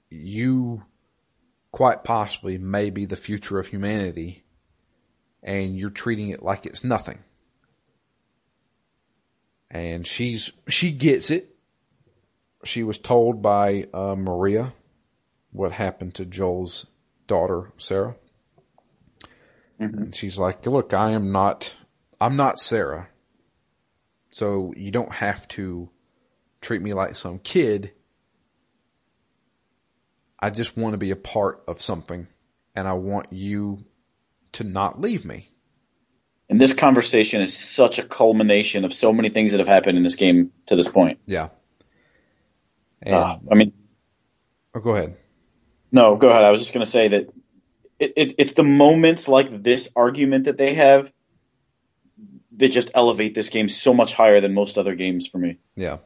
[0.10, 0.84] You
[1.72, 4.46] quite possibly may be the future of humanity,
[5.44, 7.20] and you're treating it like it's nothing.
[9.70, 11.56] And she's she gets it.
[12.64, 14.74] She was told by uh, Maria
[15.52, 16.88] what happened to Joel's
[17.28, 18.16] daughter Sarah,
[19.80, 19.98] mm-hmm.
[19.98, 21.76] and she's like, "Look, I am not
[22.20, 23.10] I'm not Sarah.
[24.30, 25.90] So you don't have to
[26.62, 27.92] treat me like some kid.
[30.40, 32.28] I just want to be a part of something
[32.76, 33.86] and I want you
[34.54, 35.52] to not leave me.
[36.50, 40.04] And this conversation is such a culmination of so many things that have happened in
[40.04, 41.20] this game to this point.
[41.26, 41.50] Yeah.
[43.02, 43.74] And, uh, I mean,
[44.74, 45.18] oh, go ahead.
[45.92, 46.44] No, go ahead.
[46.44, 47.30] I was just going to say that
[48.00, 51.12] it, it, it's the moments like this argument that they have
[52.58, 55.58] that just elevate this game so much higher than most other games for me.
[55.76, 55.98] Yeah.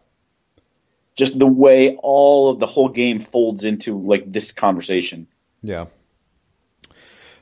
[1.15, 5.27] Just the way all of the whole game folds into like this conversation.
[5.61, 5.85] Yeah.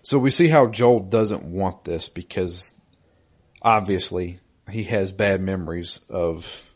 [0.02, 2.76] So we see how Joel doesn't want this because
[3.62, 4.40] obviously
[4.72, 6.74] he has bad memories of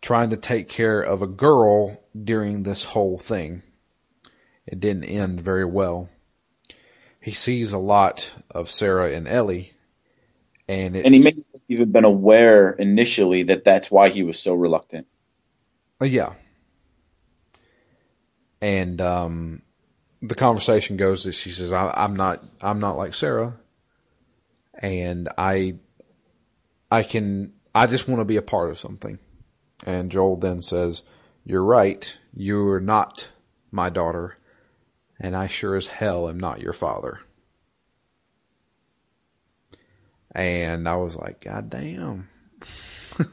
[0.00, 3.62] trying to take care of a girl during this whole thing.
[4.66, 6.08] It didn't end very well.
[7.24, 9.74] He sees a lot of Sarah and Ellie
[10.66, 14.54] and, and he may have even been aware initially that that's why he was so
[14.54, 15.06] reluctant.
[16.00, 16.32] Uh, yeah.
[18.62, 19.62] And um,
[20.22, 23.58] the conversation goes that she says, I, am not, I'm not like Sarah,
[24.78, 25.74] and I,
[26.90, 29.18] I can, I just want to be a part of something."
[29.84, 31.02] And Joel then says,
[31.44, 32.16] "You're right.
[32.34, 33.32] You're not
[33.70, 34.34] my daughter,
[35.20, 37.20] and I sure as hell am not your father."
[40.34, 42.28] and I was like, God damn.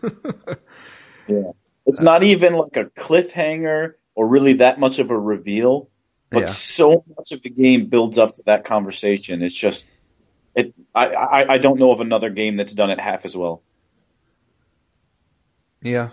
[1.27, 1.51] yeah.
[1.85, 5.89] It's not even like a cliffhanger or really that much of a reveal,
[6.29, 6.47] but yeah.
[6.47, 9.41] so much of the game builds up to that conversation.
[9.41, 9.87] It's just,
[10.55, 10.73] it.
[10.93, 13.63] I, I I don't know of another game that's done it half as well.
[15.81, 16.09] Yeah.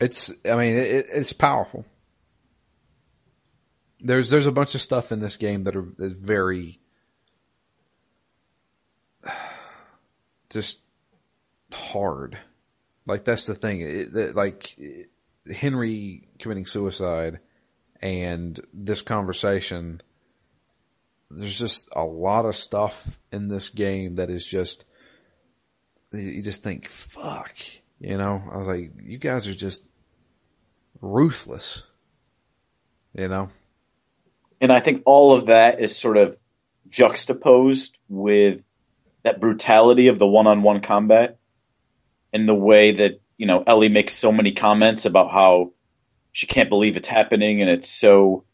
[0.00, 0.34] It's.
[0.44, 1.86] I mean, it, it's powerful.
[4.04, 6.78] There's there's a bunch of stuff in this game that are is very
[10.50, 10.80] just
[11.72, 12.38] hard.
[13.06, 13.80] Like that's the thing.
[13.80, 14.78] It, like
[15.52, 17.40] Henry committing suicide
[18.02, 20.02] and this conversation.
[21.30, 24.84] There's just a lot of stuff in this game that is just
[26.12, 27.56] you just think, fuck,
[27.98, 28.42] you know.
[28.52, 29.86] I was like, you guys are just
[31.00, 31.84] ruthless,
[33.14, 33.48] you know.
[34.64, 36.38] And I think all of that is sort of
[36.88, 38.64] juxtaposed with
[39.22, 41.36] that brutality of the one-on-one combat
[42.32, 45.72] and the way that you know Ellie makes so many comments about how
[46.32, 48.46] she can't believe it's happening and it's so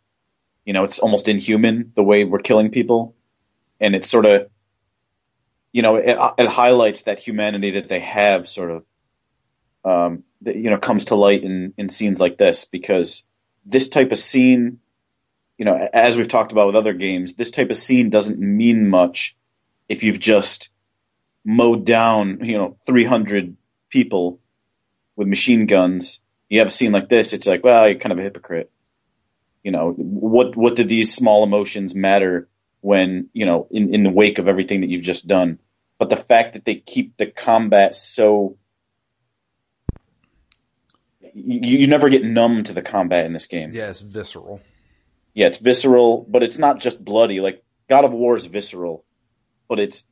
[0.65, 3.15] you know it's almost inhuman the way we're killing people.
[3.79, 4.51] And it's sort of
[5.71, 8.85] you know it, it highlights that humanity that they have sort of
[9.85, 13.25] um, that you know comes to light in in scenes like this because
[13.65, 14.81] this type of scene
[15.61, 18.89] you know as we've talked about with other games this type of scene doesn't mean
[18.89, 19.37] much
[19.89, 20.71] if you've just
[21.45, 23.57] mowed down you know 300
[23.91, 24.41] people
[25.17, 28.19] with machine guns you have a scene like this it's like well you're kind of
[28.19, 28.71] a hypocrite
[29.63, 32.49] you know what what do these small emotions matter
[32.81, 35.59] when you know in in the wake of everything that you've just done
[35.99, 38.57] but the fact that they keep the combat so
[41.35, 43.71] you, you never get numb to the combat in this game.
[43.73, 44.61] Yeah, it's visceral.
[45.35, 47.41] Yeah, it's visceral, but it's not just bloody.
[47.41, 49.05] Like God of War is visceral,
[49.69, 50.05] but it's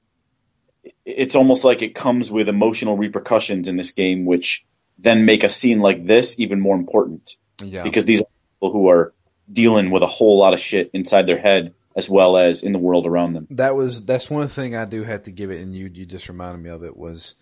[1.05, 4.65] it's almost like it comes with emotional repercussions in this game, which
[4.99, 7.37] then make a scene like this even more important.
[7.63, 7.83] Yeah.
[7.83, 9.13] Because these are people who are
[9.51, 12.79] dealing with a whole lot of shit inside their head as well as in the
[12.79, 13.47] world around them.
[13.51, 16.29] That was that's one thing I do have to give it, and you you just
[16.29, 17.35] reminded me of it was.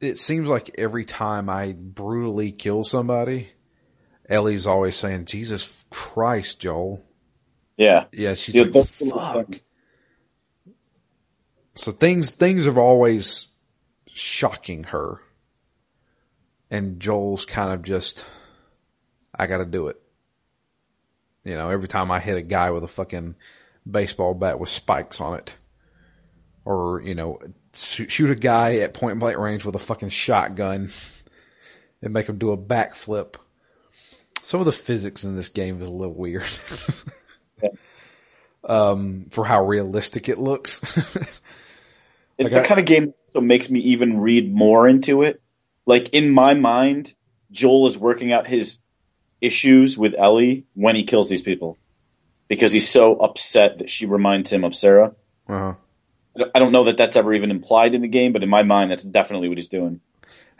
[0.00, 3.52] It seems like every time I brutally kill somebody,
[4.28, 7.04] Ellie's always saying, "Jesus Christ, Joel."
[7.76, 9.60] Yeah, Yeah, she's Yeah, like, "Fuck."
[11.74, 13.48] So things things are always
[14.06, 15.20] shocking her,
[16.70, 18.26] and Joel's kind of just,
[19.34, 20.00] I got to do it.
[21.44, 23.34] You know, every time I hit a guy with a fucking
[23.90, 25.56] baseball bat with spikes on it,
[26.64, 27.40] or you know,
[27.72, 30.90] shoot a guy at point blank range with a fucking shotgun,
[32.02, 33.36] and make him do a backflip.
[34.42, 36.44] Some of the physics in this game is a little weird.
[38.64, 41.40] um, for how realistic it looks.
[42.38, 45.22] It's Like the I- kind of game that also makes me even read more into
[45.22, 45.42] it.
[45.84, 47.12] Like in my mind,
[47.50, 48.78] Joel is working out his
[49.40, 51.76] issues with Ellie when he kills these people
[52.48, 55.12] because he's so upset that she reminds him of Sarah.
[55.46, 55.74] uh-huh.
[56.54, 58.90] I don't know that that's ever even implied in the game, but in my mind,
[58.90, 60.00] that's definitely what he's doing.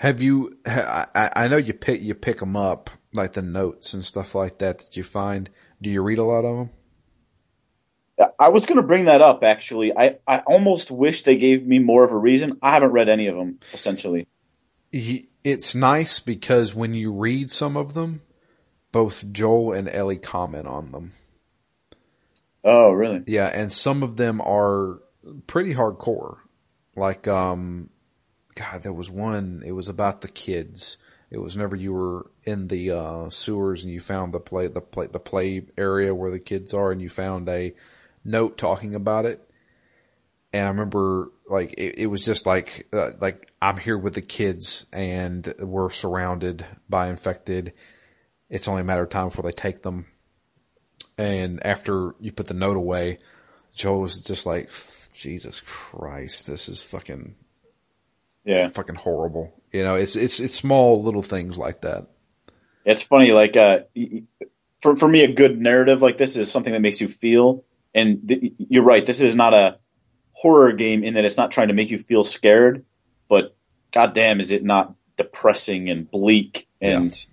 [0.03, 0.50] Have you?
[0.66, 4.59] I, I know you pick you pick them up like the notes and stuff like
[4.59, 5.48] that that you find.
[5.80, 6.70] Do you read a lot of them?
[8.36, 9.96] I was going to bring that up actually.
[9.96, 12.59] I, I almost wish they gave me more of a reason.
[12.61, 14.26] I haven't read any of them essentially.
[14.90, 18.22] It's nice because when you read some of them,
[18.90, 21.12] both Joel and Ellie comment on them.
[22.64, 23.22] Oh, really?
[23.28, 24.98] Yeah, and some of them are
[25.46, 26.38] pretty hardcore.
[26.96, 27.90] Like, um,
[28.55, 29.62] God, there was one.
[29.64, 30.98] It was about the kids.
[31.30, 34.82] It was whenever you were in the uh, sewers and you found the play the
[34.82, 37.74] play the play area where the kids are, and you found a
[38.24, 39.48] note talking about it.
[40.53, 44.20] And I remember, like, it, it was just like, uh, like I'm here with the
[44.22, 47.72] kids, and we're surrounded by infected.
[48.50, 50.07] It's only a matter of time before they take them.
[51.16, 53.18] And after you put the note away,
[53.72, 54.70] Joel was just like,
[55.14, 57.36] Jesus Christ, this is fucking
[58.45, 58.68] Yeah.
[58.68, 59.53] fucking horrible.
[59.72, 62.07] You know, it's it's it's small little things like that.
[62.84, 63.80] It's funny, like, uh,
[64.80, 67.64] for, for me, a good narrative like this is something that makes you feel.
[67.95, 69.07] And th- you're right.
[69.07, 69.78] This is not a
[70.32, 72.84] horror game in that it's not trying to make you feel scared,
[73.28, 73.55] but
[73.93, 77.24] goddamn, is it not depressing and bleak and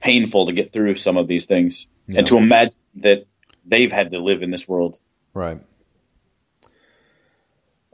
[0.00, 2.18] painful to get through some of these things Yeah.
[2.18, 3.26] and to imagine that
[3.64, 4.98] they've had to live in this world.
[5.34, 5.60] Right.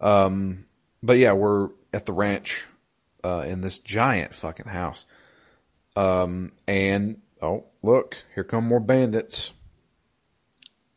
[0.01, 0.67] Um,
[1.03, 2.67] but yeah, we're at the ranch,
[3.25, 5.07] uh, in this giant fucking house.
[5.97, 9.53] Um, and, oh, look, here come more bandits.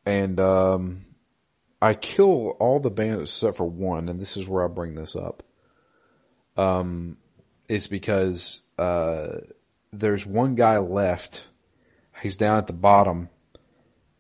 [0.06, 1.06] And, um,
[1.82, 5.16] I kill all the bandits except for one, and this is where I bring this
[5.16, 5.44] up.
[6.58, 7.18] Um,
[7.68, 9.40] is because, uh,
[9.92, 11.50] there's one guy left.
[12.22, 13.30] He's down at the bottom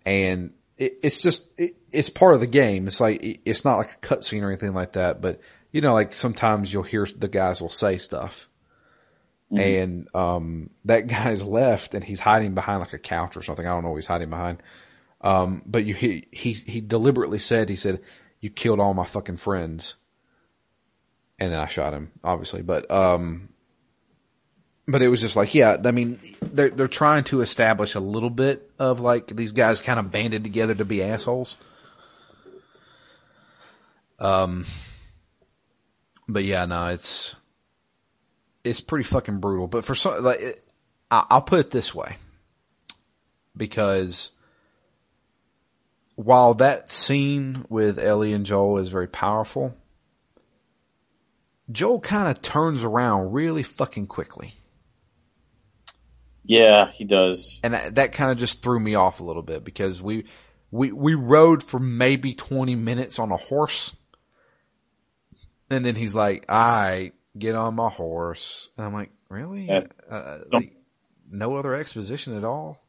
[0.05, 2.87] and it, it's just it, it's part of the game.
[2.87, 5.39] It's like it- it's not like a cutscene or anything like that, but
[5.75, 8.47] you know, like sometimes you'll hear the guys will say stuff,
[9.51, 13.65] and um, that guy's left and he's hiding behind like a couch or something.
[13.65, 14.63] I don't know what he's hiding behind.
[15.19, 17.99] Um, but you he he he deliberately said he said
[18.39, 19.95] you killed all my fucking friends,
[21.39, 23.49] and then I shot him, obviously, but um.
[24.87, 28.29] But it was just like, yeah, I mean, they're they're trying to establish a little
[28.29, 31.57] bit of like these guys kind of banded together to be assholes.
[34.19, 34.63] Um,
[36.27, 37.35] but yeah, no, it's
[38.63, 39.67] it's pretty fucking brutal.
[39.67, 40.65] But for some, like, it,
[41.11, 42.17] I, I'll put it this way,
[43.55, 44.31] because
[46.15, 49.75] while that scene with Ellie and Joel is very powerful,
[51.71, 54.55] Joel kind of turns around really fucking quickly.
[56.43, 57.59] Yeah, he does.
[57.63, 60.25] And that, that kind of just threw me off a little bit because we,
[60.69, 63.95] we, we rode for maybe 20 minutes on a horse.
[65.69, 68.69] And then he's like, all right, get on my horse.
[68.77, 69.65] And I'm like, really?
[69.65, 69.81] Yeah.
[70.09, 70.75] Uh, like,
[71.29, 72.83] no other exposition at all?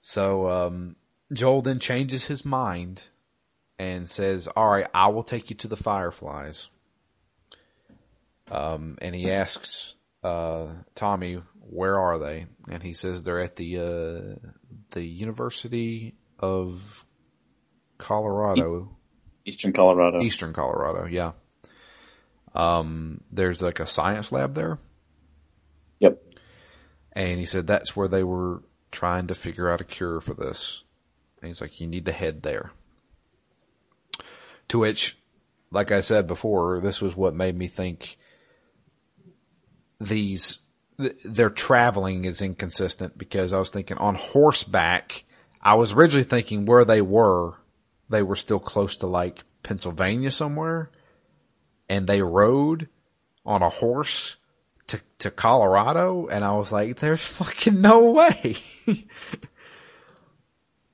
[0.00, 0.96] So, um,
[1.32, 3.08] Joel then changes his mind
[3.78, 6.70] and says, all right, I will take you to the Fireflies.
[8.50, 9.94] Um, and he asks,
[10.24, 12.46] uh, Tommy, where are they?
[12.68, 14.48] And he says they're at the, uh,
[14.90, 17.06] the University of
[17.96, 18.96] Colorado.
[19.44, 20.20] Eastern Colorado.
[20.20, 21.32] Eastern Colorado, yeah.
[22.54, 24.78] Um, there's like a science lab there.
[26.00, 26.22] Yep.
[27.12, 30.82] And he said that's where they were trying to figure out a cure for this.
[31.40, 32.72] And he's like, you need to head there.
[34.68, 35.18] To which,
[35.70, 38.16] like I said before, this was what made me think
[40.00, 40.60] these,
[40.98, 45.24] th- their traveling is inconsistent because I was thinking on horseback,
[45.62, 47.59] I was originally thinking where they were,
[48.10, 50.90] they were still close to like Pennsylvania somewhere
[51.88, 52.88] and they rode
[53.46, 54.36] on a horse
[54.88, 56.26] to, to Colorado.
[56.26, 58.56] And I was like, there's fucking no way.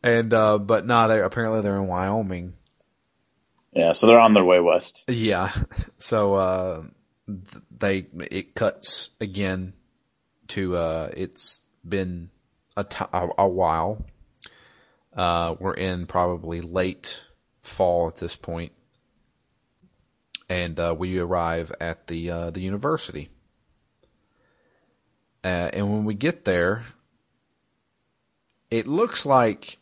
[0.02, 2.54] and, uh, but nah, they apparently they're in Wyoming.
[3.72, 5.04] Yeah, so they're on their way west.
[5.08, 5.50] Yeah.
[5.98, 6.82] So, uh,
[7.70, 9.72] they, it cuts again
[10.48, 12.28] to, uh, it's been
[12.76, 14.04] a ti- a- a while.
[15.16, 17.26] Uh, we're in probably late
[17.62, 18.72] fall at this point,
[20.48, 23.30] and uh, we arrive at the uh, the university.
[25.42, 26.84] Uh, and when we get there,
[28.70, 29.78] it looks like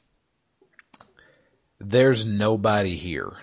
[1.81, 3.39] there's nobody here.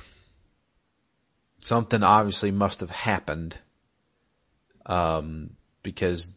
[1.60, 3.58] Something obviously must have happened,
[4.86, 6.32] um, because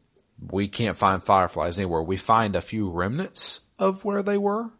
[0.51, 2.03] we can't find fireflies anywhere.
[2.03, 4.73] We find a few remnants of where they were.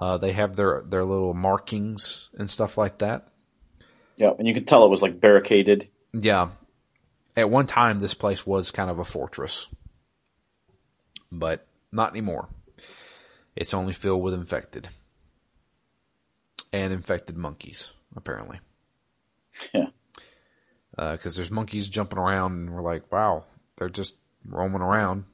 [0.00, 3.28] Uh, they have their their little markings and stuff like that.
[4.16, 5.88] Yeah, and you can tell it was like barricaded.
[6.12, 6.50] Yeah.
[7.36, 9.66] At one time, this place was kind of a fortress,
[11.32, 12.48] but not anymore.
[13.56, 14.88] It's only filled with infected
[16.72, 18.60] and infected monkeys, apparently.
[19.72, 19.86] Yeah.
[20.96, 23.44] Because there's monkeys jumping around, and we're like, wow,
[23.76, 24.16] they're just
[24.46, 25.24] roaming around.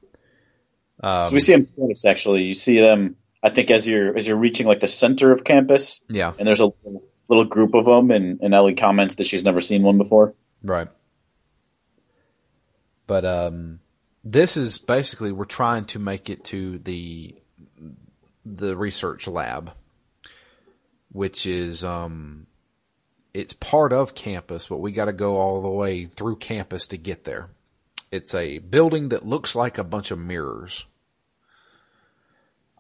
[1.03, 2.45] Um, so we see them twice actually.
[2.45, 6.03] You see them, I think, as you're as you're reaching like the center of campus,
[6.09, 9.45] Yeah, and there's a little, little group of them, and, and Ellie comments that she's
[9.45, 10.35] never seen one before.
[10.63, 10.89] right.
[13.07, 13.81] But um,
[14.23, 17.35] this is basically we're trying to make it to the
[18.45, 19.73] the research lab,
[21.11, 22.47] which is um,
[23.35, 26.97] it's part of campus, but we got to go all the way through campus to
[26.97, 27.49] get there.
[28.11, 30.87] It's a building that looks like a bunch of mirrors,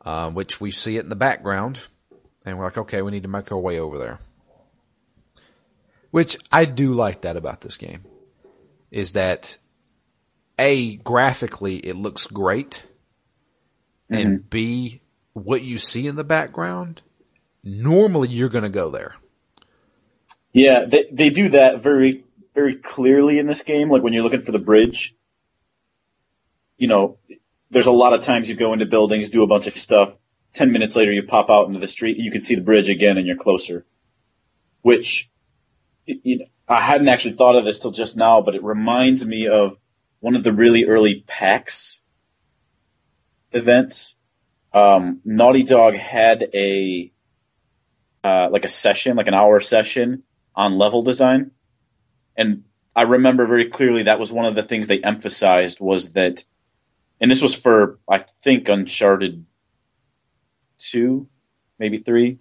[0.04, 1.80] uh, which we see it in the background,
[2.44, 4.18] and we're like, okay, we need to make our way over there.
[6.10, 8.04] Which I do like that about this game,
[8.90, 9.58] is that
[10.58, 12.86] a graphically it looks great,
[14.08, 15.00] and b
[15.32, 17.02] what you see in the background.
[17.62, 19.16] Normally, you're going to go there.
[20.52, 22.24] Yeah, they they do that very
[22.54, 23.90] very clearly in this game.
[23.90, 25.14] Like when you're looking for the bridge,
[26.76, 27.18] you know,
[27.70, 30.14] there's a lot of times you go into buildings, do a bunch of stuff.
[30.52, 33.18] Ten minutes later, you pop out into the street, you can see the bridge again,
[33.18, 33.86] and you're closer.
[34.82, 35.30] Which,
[36.06, 39.48] you know, I hadn't actually thought of this till just now, but it reminds me
[39.48, 39.76] of
[40.20, 42.00] one of the really early PAX
[43.52, 44.16] events.
[44.72, 47.12] Um, Naughty Dog had a
[48.22, 51.52] uh, like a session, like an hour session on level design.
[52.36, 52.64] And
[52.94, 56.44] I remember very clearly that was one of the things they emphasized was that,
[57.20, 59.44] and this was for, I think, Uncharted
[60.78, 61.28] 2,
[61.78, 62.38] maybe 3,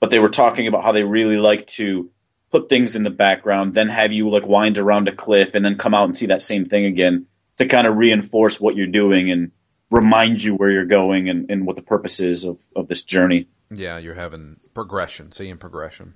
[0.00, 2.10] but they were talking about how they really like to
[2.50, 5.76] put things in the background, then have you like wind around a cliff and then
[5.76, 7.26] come out and see that same thing again
[7.58, 9.52] to kind of reinforce what you're doing and
[9.90, 13.48] remind you where you're going and, and what the purpose is of, of this journey.
[13.70, 16.14] Yeah, you're having progression, seeing progression.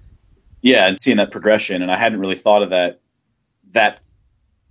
[0.63, 3.01] Yeah, and seeing that progression, and I hadn't really thought of that
[3.73, 4.01] that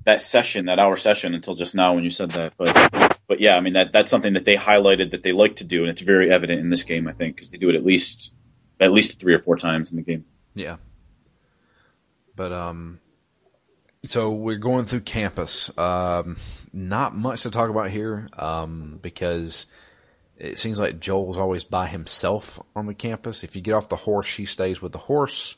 [0.06, 2.54] that session, that hour session, until just now when you said that.
[2.58, 5.64] But but yeah, I mean that that's something that they highlighted that they like to
[5.64, 7.86] do, and it's very evident in this game, I think, because they do it at
[7.86, 8.34] least
[8.78, 10.26] at least three or four times in the game.
[10.54, 10.76] Yeah.
[12.36, 13.00] But um
[14.04, 15.72] so we're going through campus.
[15.78, 16.36] Um
[16.74, 19.66] not much to talk about here um because
[20.36, 23.46] it seems like Joel's always by himself on the campus.
[23.46, 25.56] If you get off the horse, he stays with the horse.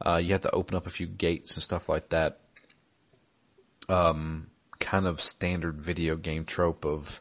[0.00, 2.38] Uh, you have to open up a few gates and stuff like that.
[3.88, 4.49] Um,
[4.80, 7.20] kind of standard video game trope of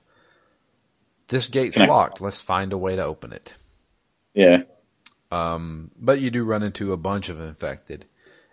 [1.27, 2.21] this gate's locked.
[2.21, 3.55] Let's find a way to open it.
[4.33, 4.63] Yeah.
[5.31, 8.05] Um, but you do run into a bunch of infected.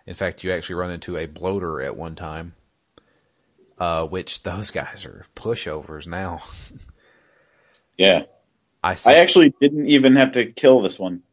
[0.05, 2.53] In fact, you actually run into a bloater at one time,
[3.79, 6.41] uh, which those guys are pushovers now.
[7.97, 8.23] Yeah.
[8.83, 11.23] I I actually didn't even have to kill this one.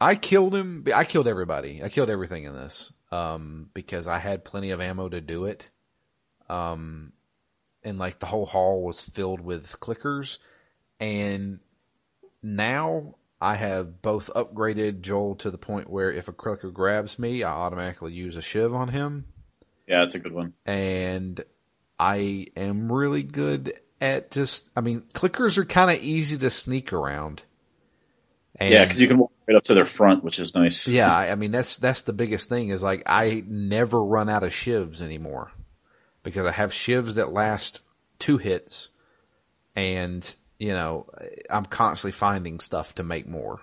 [0.00, 0.84] I killed him.
[0.92, 1.80] I killed everybody.
[1.82, 5.68] I killed everything in this, um, because I had plenty of ammo to do it.
[6.48, 7.12] Um,
[7.82, 10.38] and like the whole hall was filled with clickers,
[11.00, 11.58] and
[12.42, 17.42] now I have both upgraded Joel to the point where if a clicker grabs me,
[17.42, 19.26] I automatically use a shiv on him,
[19.88, 20.54] Yeah, it's a good one.
[20.64, 21.44] and
[21.98, 24.70] I am really good at just.
[24.76, 27.44] I mean, clickers are kind of easy to sneak around.
[28.56, 30.86] And Yeah, because you can walk right up to their front, which is nice.
[30.86, 34.42] Yeah, I I mean that's that's the biggest thing is like I never run out
[34.42, 35.52] of shivs anymore
[36.22, 37.80] because I have shivs that last
[38.18, 38.90] two hits,
[39.74, 41.06] and you know
[41.50, 43.60] I'm constantly finding stuff to make more.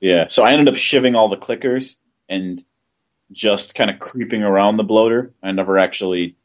[0.00, 0.26] Yeah.
[0.28, 1.96] So I ended up shivving all the clickers
[2.28, 2.64] and
[3.32, 5.32] just kind of creeping around the bloater.
[5.42, 6.36] I never actually,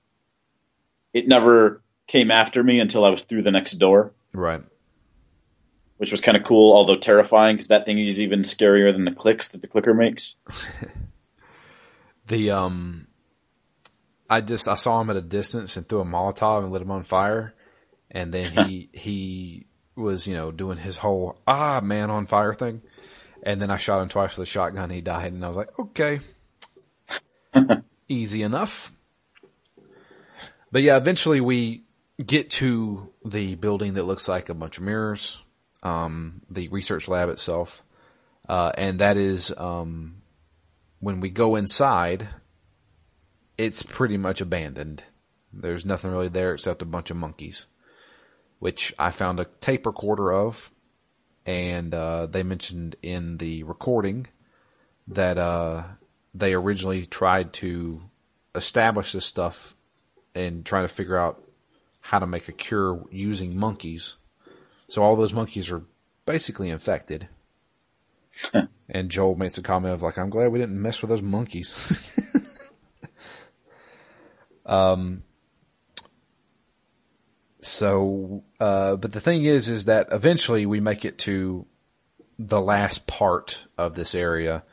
[1.14, 4.64] it never came after me until I was through the next door, Right.
[5.98, 9.12] which was kind of cool, although terrifying because that thing is even scarier than the
[9.12, 10.36] clicks that the clicker makes.
[12.28, 13.08] The um,
[14.34, 16.90] I just I saw him at a distance and threw a Molotov and lit him
[16.90, 17.54] on fire,
[18.10, 22.82] and then he he was you know doing his whole ah man on fire thing,
[23.44, 24.90] and then I shot him twice with a shotgun.
[24.90, 26.22] He died, and I was like, okay,
[28.10, 28.92] easy enough.
[30.72, 31.84] But yeah, eventually we
[32.26, 35.44] get to the building that looks like a bunch of mirrors,
[35.84, 37.84] um, the research lab itself,
[38.50, 40.24] uh, and that is um,
[41.00, 42.30] when we go inside,
[43.58, 45.04] it's pretty much abandoned.
[45.51, 47.68] There's nothing really there except a bunch of monkeys,
[48.60, 50.72] which I found a tape recorder of,
[51.45, 54.28] and uh, they mentioned in the recording
[55.08, 55.84] that uh,
[56.34, 58.01] they originally tried to
[58.56, 59.76] establish this stuff
[60.34, 61.43] and trying to figure out
[62.01, 64.16] how to make a cure using monkeys.
[64.88, 65.84] So all those monkeys are
[66.26, 67.28] basically infected.
[68.89, 72.20] and Joel makes a comment of like, "I'm glad we didn't mess with those monkeys."
[74.66, 75.24] um.
[77.61, 81.66] So, uh, but the thing is, is that eventually we make it to
[82.38, 84.64] the last part of this area.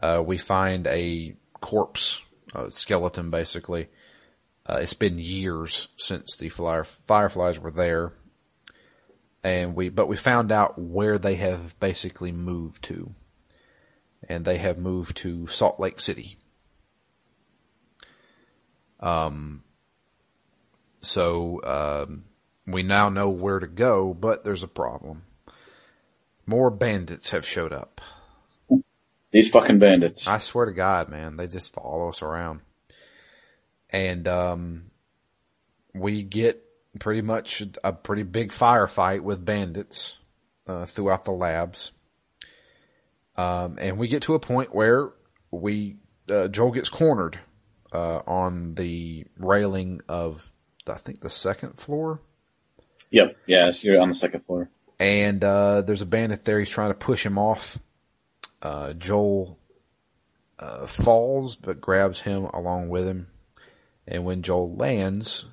[0.00, 2.24] Uh, we find a corpse,
[2.54, 3.88] a skeleton, basically.
[4.68, 8.12] Uh, it's been years since the fire, fireflies were there,
[9.42, 13.14] and we but we found out where they have basically moved to,
[14.28, 16.38] and they have moved to Salt Lake City.
[19.02, 19.64] Um.
[21.00, 22.24] So um,
[22.66, 25.24] we now know where to go, but there's a problem.
[26.46, 28.00] More bandits have showed up.
[29.32, 30.28] These fucking bandits.
[30.28, 32.60] I swear to God, man, they just follow us around.
[33.90, 34.90] And um,
[35.94, 36.62] we get
[36.98, 40.18] pretty much a pretty big firefight with bandits
[40.66, 41.92] uh, throughout the labs.
[43.36, 45.12] Um, and we get to a point where
[45.50, 45.96] we
[46.28, 47.38] uh, Joel gets cornered
[47.92, 50.52] uh, on the railing of
[50.88, 52.20] I think the second floor.
[53.10, 53.36] Yep.
[53.46, 54.70] Yeah, so you're on the second floor.
[54.98, 56.58] and uh, there's a bandit there.
[56.58, 57.78] He's trying to push him off.
[58.62, 59.58] Uh, Joel
[60.58, 63.26] uh, falls, but grabs him along with him.
[64.06, 65.46] And when Joel lands,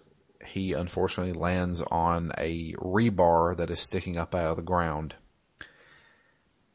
[0.45, 5.15] he unfortunately lands on a rebar that is sticking up out of the ground.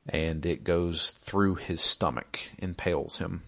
[0.09, 3.43] And it goes through his stomach, impales him.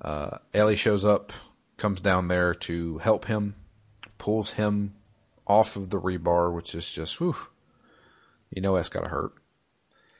[0.00, 1.32] Uh, Ellie shows up,
[1.76, 3.54] comes down there to help him,
[4.18, 4.94] pulls him
[5.46, 7.36] off of the rebar, which is just, whew,
[8.50, 9.32] you know that's gotta hurt.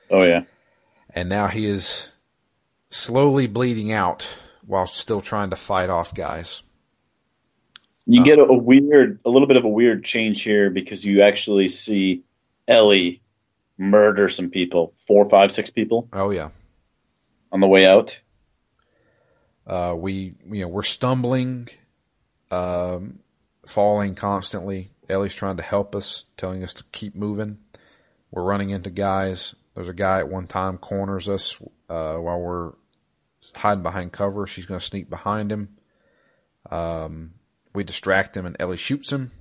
[0.09, 0.43] Oh yeah.
[1.09, 2.13] And now he is
[2.89, 6.63] slowly bleeding out while still trying to fight off guys.
[8.05, 11.21] You get a, a weird, a little bit of a weird change here because you
[11.21, 12.23] actually see
[12.67, 13.21] Ellie
[13.77, 16.49] murder some people, four, five, six people Oh yeah.
[17.51, 18.21] on the way out.
[19.67, 21.67] Uh, we, you know, we're stumbling,
[22.51, 23.19] um,
[23.65, 24.91] falling constantly.
[25.09, 27.57] Ellie's trying to help us, telling us to keep moving.
[28.31, 29.55] We're running into guys.
[29.75, 31.57] There's a guy at one time corners us
[31.89, 32.73] uh, while we're
[33.55, 34.47] hiding behind cover.
[34.47, 35.77] She's going to sneak behind him.
[36.71, 37.33] Um,
[37.73, 39.31] we distract him, and Ellie shoots him.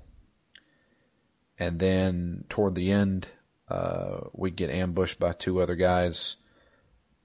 [1.58, 3.28] And then toward the end,
[3.68, 6.36] uh, we get ambushed by two other guys.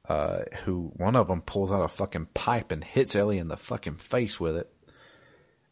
[0.07, 3.57] Uh, who one of them pulls out a fucking pipe and hits Ellie in the
[3.57, 4.73] fucking face with it.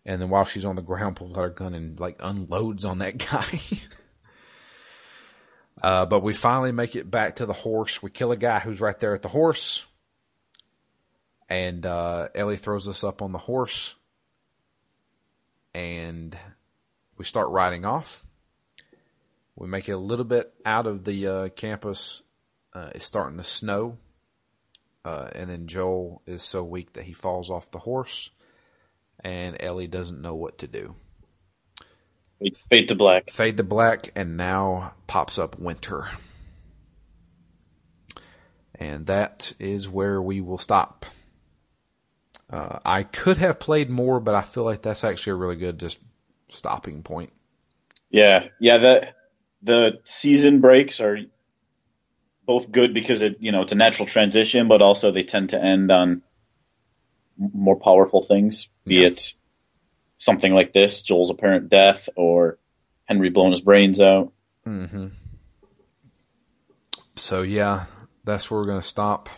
[0.06, 3.00] And then while she's on the ground, pulls out her gun and like unloads on
[3.00, 3.60] that guy.
[5.82, 8.02] uh, but we finally make it back to the horse.
[8.04, 9.86] We kill a guy who's right there at the horse.
[11.50, 13.96] And, uh, Ellie throws us up on the horse
[15.74, 16.38] and
[17.18, 18.26] we start riding off.
[19.56, 22.24] We make it a little bit out of the uh, campus.
[22.74, 23.98] Uh, it's starting to snow.
[25.06, 28.32] Uh, and then Joel is so weak that he falls off the horse,
[29.24, 30.96] and Ellie doesn't know what to do.
[32.70, 33.30] Fade to black.
[33.30, 36.10] Fade to black, and now pops up winter.
[38.76, 41.06] And that is where we will stop.
[42.50, 45.80] Uh, I could have played more, but I feel like that's actually a really good
[45.80, 46.00] just
[46.48, 47.32] stopping point.
[48.10, 48.78] Yeah, yeah.
[48.78, 49.08] The
[49.62, 51.18] the season breaks are
[52.50, 55.64] both good because it you know it's a natural transition, but also they tend to
[55.64, 56.24] end on
[57.38, 59.10] more powerful things, be yeah.
[59.10, 59.36] it
[60.18, 62.58] something like this, Joel's apparent death, or
[63.06, 64.34] Henry blowing his brains out.
[64.66, 65.10] Mm-hmm.
[67.18, 67.86] So yeah,
[68.24, 69.30] that's where we're going to stop.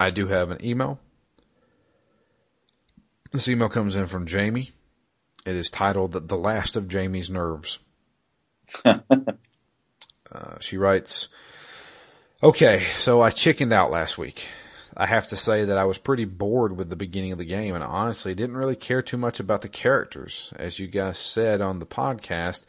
[0.00, 0.98] I do have an email.
[3.30, 4.72] This email comes in from Jamie.
[5.46, 7.78] It is titled "The Last of Jamie's Nerves."
[8.84, 8.98] uh,
[10.58, 11.28] she writes,
[12.42, 14.48] "Okay, so I chickened out last week.
[14.96, 17.74] I have to say that I was pretty bored with the beginning of the game,
[17.74, 20.52] and honestly didn't really care too much about the characters.
[20.56, 22.66] As you guys said on the podcast."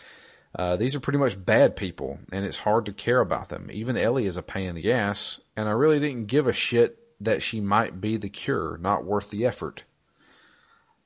[0.55, 3.69] Uh, these are pretty much bad people, and it's hard to care about them.
[3.71, 6.99] Even Ellie is a pain in the ass, and I really didn't give a shit
[7.19, 9.85] that she might be the cure, not worth the effort.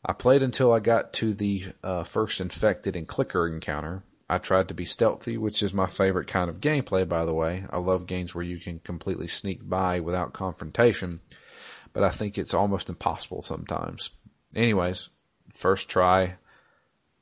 [0.06, 4.04] I played until I got to the uh, first infected and clicker encounter.
[4.30, 7.66] I tried to be stealthy, which is my favorite kind of gameplay, by the way.
[7.70, 11.22] I love games where you can completely sneak by without confrontation,
[11.94, 14.12] but I think it's almost impossible sometimes.
[14.54, 15.10] Anyways,
[15.54, 16.36] first try,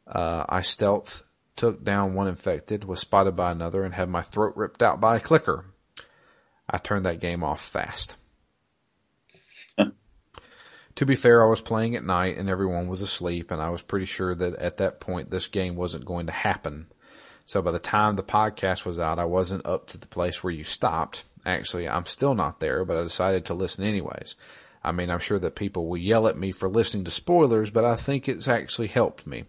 [0.07, 1.23] uh, I stealth,
[1.55, 5.17] took down one infected, was spotted by another, and had my throat ripped out by
[5.17, 5.65] a clicker.
[6.67, 8.17] I turned that game off fast.
[10.95, 13.81] To be fair, I was playing at night and everyone was asleep, and I was
[13.81, 16.87] pretty sure that at that point this game wasn't going to happen.
[17.45, 20.53] So by the time the podcast was out, I wasn't up to the place where
[20.53, 21.23] you stopped.
[21.45, 24.35] Actually, I'm still not there, but I decided to listen anyways.
[24.83, 27.85] I mean, I'm sure that people will yell at me for listening to spoilers, but
[27.85, 29.45] I think it's actually helped me.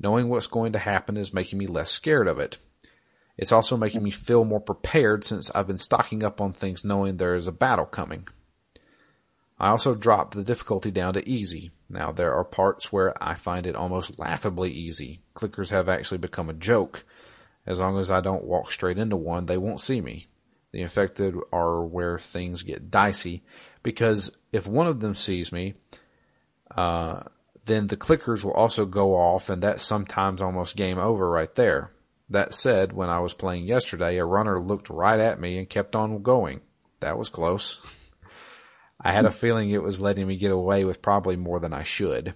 [0.00, 2.58] Knowing what's going to happen is making me less scared of it.
[3.36, 7.16] It's also making me feel more prepared since I've been stocking up on things knowing
[7.16, 8.26] there is a battle coming.
[9.60, 11.72] I also dropped the difficulty down to easy.
[11.88, 15.20] Now there are parts where I find it almost laughably easy.
[15.34, 17.04] Clickers have actually become a joke.
[17.68, 20.26] As long as I don't walk straight into one, they won't see me.
[20.72, 23.42] The infected are where things get dicey
[23.82, 25.74] because if one of them sees me,
[26.74, 27.24] uh,
[27.66, 31.92] then the clickers will also go off and that's sometimes almost game over right there.
[32.30, 35.94] That said, when I was playing yesterday, a runner looked right at me and kept
[35.94, 36.62] on going.
[37.00, 37.96] That was close.
[39.00, 41.82] I had a feeling it was letting me get away with probably more than I
[41.82, 42.34] should.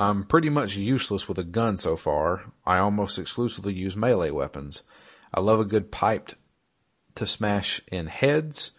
[0.00, 2.52] I'm pretty much useless with a gun so far.
[2.66, 4.82] I almost exclusively use melee weapons.
[5.32, 6.32] I love a good pipe
[7.14, 8.72] to smash in heads.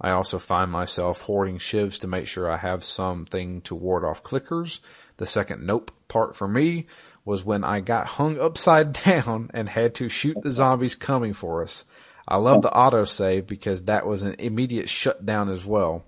[0.00, 4.22] I also find myself hoarding shivs to make sure I have something to ward off
[4.22, 4.80] clickers.
[5.16, 6.86] The second nope part for me
[7.24, 11.62] was when I got hung upside down and had to shoot the zombies coming for
[11.62, 11.84] us.
[12.28, 16.04] I love the autosave because that was an immediate shutdown as well.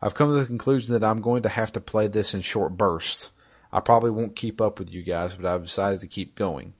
[0.00, 2.76] I've come to the conclusion that I'm going to have to play this in short
[2.76, 3.32] bursts.
[3.74, 6.74] I probably won't keep up with you guys, but I've decided to keep going.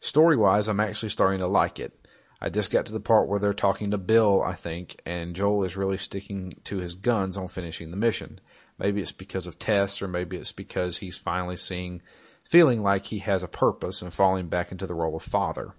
[0.00, 1.98] Story wise, I'm actually starting to like it.
[2.42, 5.64] I just got to the part where they're talking to Bill, I think, and Joel
[5.64, 8.38] is really sticking to his guns on finishing the mission.
[8.78, 12.02] Maybe it's because of Tess, or maybe it's because he's finally seeing,
[12.44, 15.74] feeling like he has a purpose and falling back into the role of father.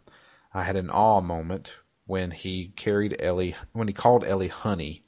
[0.56, 1.76] I had an awe moment
[2.08, 5.04] when he carried Ellie, when he called Ellie honey.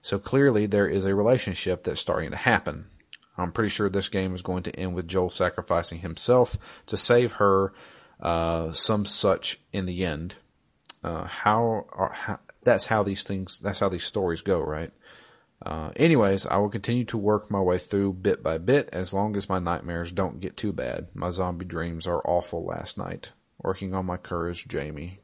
[0.00, 2.86] So clearly there is a relationship that's starting to happen.
[3.38, 6.56] I'm pretty sure this game is going to end with Joel sacrificing himself
[6.86, 7.72] to save her,
[8.20, 10.36] uh, some such in the end.
[11.04, 14.92] Uh, how, are, how, that's how these things, that's how these stories go, right?
[15.64, 19.36] Uh, anyways, I will continue to work my way through bit by bit as long
[19.36, 21.08] as my nightmares don't get too bad.
[21.14, 23.32] My zombie dreams are awful last night.
[23.62, 25.20] Working on my courage, Jamie.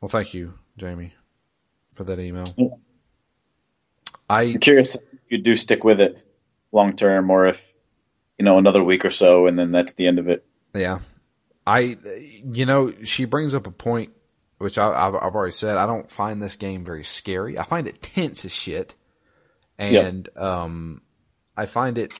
[0.00, 1.14] Well, thank you, Jamie,
[1.94, 2.80] for that email.
[4.28, 6.21] I, am curious if you do stick with it
[6.72, 7.60] long term, or if
[8.38, 10.44] you know another week or so, and then that's the end of it.
[10.74, 11.00] Yeah.
[11.66, 11.96] I,
[12.44, 14.12] you know, she brings up a point,
[14.58, 15.76] which I, have I've already said.
[15.76, 17.56] I don't find this game very scary.
[17.58, 18.96] I find it tense as shit.
[19.78, 20.44] And, yep.
[20.44, 21.02] um,
[21.56, 22.18] I find it,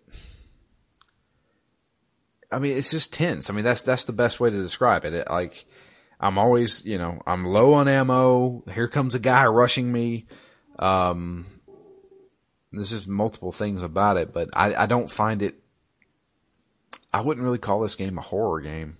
[2.52, 3.50] I mean, it's just tense.
[3.50, 5.12] I mean, that's, that's the best way to describe it.
[5.12, 5.64] it like,
[6.20, 8.62] I'm always, you know, I'm low on ammo.
[8.72, 10.26] Here comes a guy rushing me.
[10.78, 11.46] Um,
[12.72, 15.56] this is multiple things about it, but I, I don't find it.
[17.12, 18.96] I wouldn't really call this game a horror game.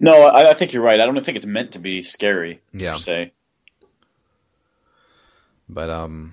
[0.00, 1.00] No, I, I think you're right.
[1.00, 2.60] I don't think it's meant to be scary.
[2.72, 2.92] Yeah.
[2.92, 3.32] Per se.
[5.68, 6.32] But um,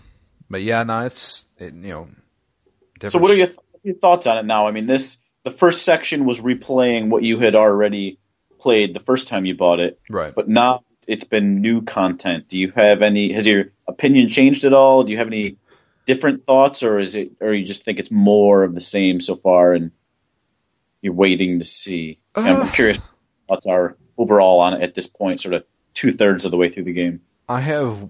[0.49, 2.07] but yeah, no, it's it, you know.
[3.07, 4.67] So what are your, th- your thoughts on it now?
[4.67, 8.19] I mean, this the first section was replaying what you had already
[8.59, 10.33] played the first time you bought it, right?
[10.33, 12.47] But now it's been new content.
[12.47, 13.33] Do you have any?
[13.33, 15.03] Has your opinion changed at all?
[15.03, 15.57] Do you have any
[16.05, 19.35] different thoughts, or is it, or you just think it's more of the same so
[19.35, 19.91] far, and
[21.01, 22.19] you're waiting to see?
[22.35, 22.99] Uh, I'm curious
[23.47, 26.69] thoughts are overall on it at this point, sort of two thirds of the way
[26.69, 27.21] through the game.
[27.47, 28.09] I have,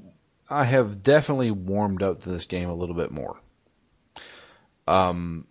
[0.49, 3.39] I have definitely warmed up to this game a little bit more.
[4.87, 5.47] Um,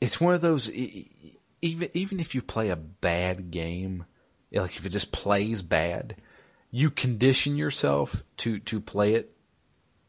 [0.00, 0.70] it's one of those
[1.62, 4.06] even even if you play a bad game,
[4.52, 6.16] like if it just plays bad,
[6.70, 9.34] you condition yourself to to play it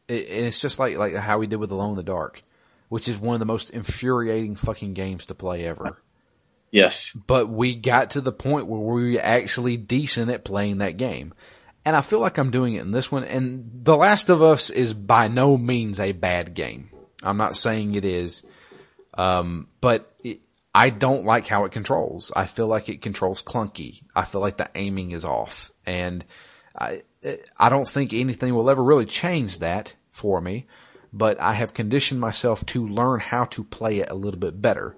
[0.10, 2.44] and it's just like like how we did with Alone in the Dark,
[2.90, 6.02] which is one of the most infuriating fucking games to play ever.
[6.72, 7.16] Yes.
[7.28, 11.34] But we got to the point where we were actually decent at playing that game.
[11.86, 13.24] And I feel like I'm doing it in this one.
[13.24, 16.90] And The Last of Us is by no means a bad game.
[17.24, 18.44] I'm not saying it is.
[19.16, 20.46] Um, but it,
[20.76, 22.32] I don't like how it controls.
[22.36, 24.04] I feel like it controls clunky.
[24.16, 25.72] I feel like the aiming is off.
[25.86, 26.24] And
[26.78, 27.02] I,
[27.58, 30.68] I don't think anything will ever really change that for me,
[31.12, 34.96] but I have conditioned myself to learn how to play it a little bit better.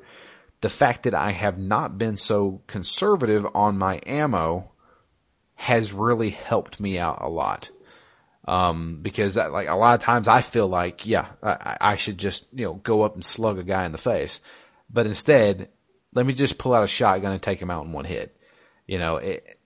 [0.62, 4.72] The fact that I have not been so conservative on my ammo
[5.56, 7.72] has really helped me out a lot.
[8.48, 12.18] Um, because that, like a lot of times I feel like, yeah, I, I should
[12.18, 14.42] just, you know, go up and slug a guy in the face.
[14.90, 15.70] But instead,
[16.14, 18.36] let me just pull out a shotgun and take him out in one hit.
[18.88, 19.58] You know, it,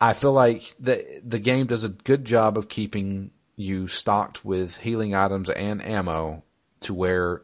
[0.00, 4.78] I feel like the the game does a good job of keeping you stocked with
[4.78, 6.42] healing items and ammo
[6.80, 7.42] to where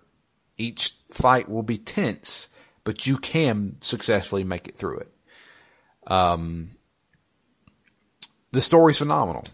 [0.59, 2.49] each fight will be tense,
[2.85, 5.13] but you can successfully make it through it.
[6.07, 6.73] Um,
[8.53, 9.45] the story's phenomenal.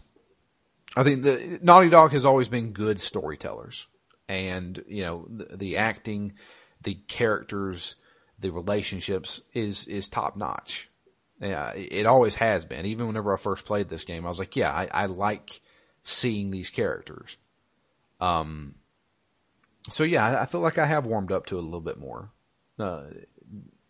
[0.96, 3.86] I think the Naughty Dog has always been good storytellers,
[4.28, 6.32] and you know the, the acting,
[6.80, 7.96] the characters,
[8.38, 10.88] the relationships is is top notch.
[11.38, 12.86] Yeah, it always has been.
[12.86, 15.60] Even whenever I first played this game, I was like, yeah, I, I like
[16.06, 17.36] seeing these characters.
[18.20, 18.76] Um,
[19.90, 21.98] so yeah, I, I, feel like I have warmed up to it a little bit
[21.98, 22.30] more.
[22.78, 23.04] Uh,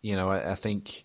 [0.01, 1.05] you know, I, I, think,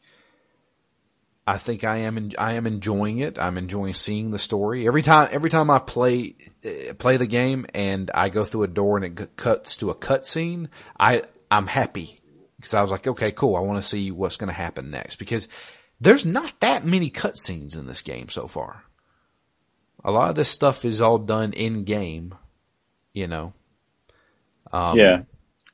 [1.46, 3.38] I think I am, in, I am enjoying it.
[3.38, 5.28] I'm enjoying seeing the story every time.
[5.32, 6.36] Every time I play
[6.66, 9.96] uh, play the game and I go through a door and it cuts to a
[9.96, 12.22] cutscene, I I'm happy
[12.56, 13.58] because I was like, okay, cool.
[13.58, 15.48] I want to see what's going to happen next because
[16.00, 18.86] there's not that many cutscenes in this game so far
[20.03, 22.36] a lot of this stuff is all done in game,
[23.14, 23.53] you know.
[24.72, 25.23] Um, yeah.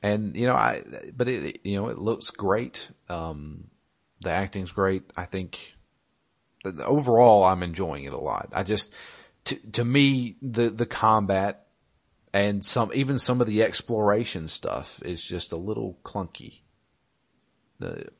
[0.02, 0.82] And you know, I
[1.16, 2.90] but it you know it looks great.
[3.08, 3.68] Um,
[4.20, 5.02] the acting's great.
[5.16, 5.74] I think
[6.64, 8.50] overall I'm enjoying it a lot.
[8.52, 8.94] I just
[9.44, 11.66] to to me the the combat
[12.32, 16.60] and some even some of the exploration stuff is just a little clunky.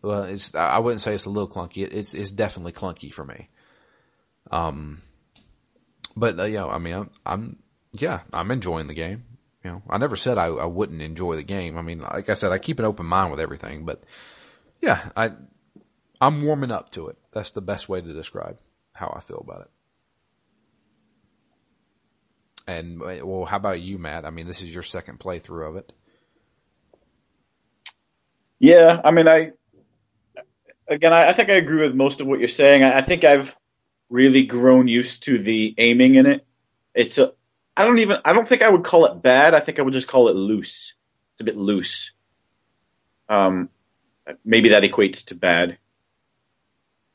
[0.02, 1.88] Well, it's I wouldn't say it's a little clunky.
[1.90, 3.48] It's it's definitely clunky for me.
[4.50, 4.98] Um,
[6.18, 7.56] but uh, know, I mean, I'm, I'm,
[7.92, 9.24] yeah, I'm enjoying the game.
[9.64, 11.76] You know, I never said I, I wouldn't enjoy the game.
[11.76, 14.04] I mean, like I said, I keep an open mind with everything, but
[14.80, 15.32] yeah, I,
[16.20, 17.18] I'm warming up to it.
[17.32, 18.58] That's the best way to describe
[18.94, 19.70] how I feel about it.
[22.66, 24.26] And well, how about you, Matt?
[24.26, 25.92] I mean, this is your second playthrough of it.
[28.58, 29.52] Yeah, I mean, I
[30.86, 32.82] again, I, I think I agree with most of what you're saying.
[32.82, 33.56] I, I think I've
[34.10, 36.46] really grown used to the aiming in it.
[36.94, 37.32] It's a,
[37.76, 39.54] I don't even, I don't think I would call it bad.
[39.54, 40.94] I think I would just call it loose.
[41.34, 42.12] It's a bit loose.
[43.28, 43.68] Um,
[44.44, 45.78] maybe that equates to bad,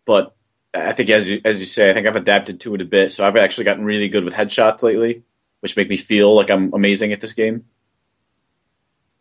[0.05, 0.35] but
[0.73, 3.11] I think as you, as you say, I think I've adapted to it a bit.
[3.11, 5.23] So I've actually gotten really good with headshots lately,
[5.59, 7.65] which make me feel like I'm amazing at this game.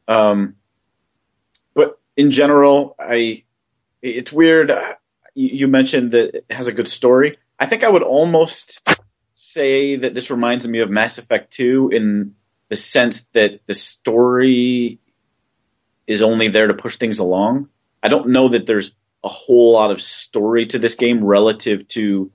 [0.08, 0.56] Um,
[1.74, 3.44] but in general, I,
[4.02, 4.72] it's weird.
[5.34, 7.38] You mentioned that it has a good story.
[7.62, 8.80] I think I would almost
[9.34, 12.34] say that this reminds me of Mass Effect 2 in
[12.68, 14.98] the sense that the story
[16.08, 17.68] is only there to push things along.
[18.02, 22.32] I don't know that there's a whole lot of story to this game relative to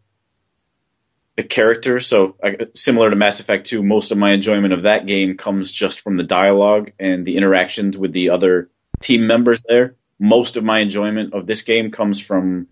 [1.35, 1.99] the character.
[1.99, 5.73] So I, similar to Mass Effect 2, most of my enjoyment of that game comes
[5.73, 8.69] just from the dialogue and the interactions with the other
[9.01, 9.97] team members there.
[10.19, 12.67] Most of my enjoyment of this game comes from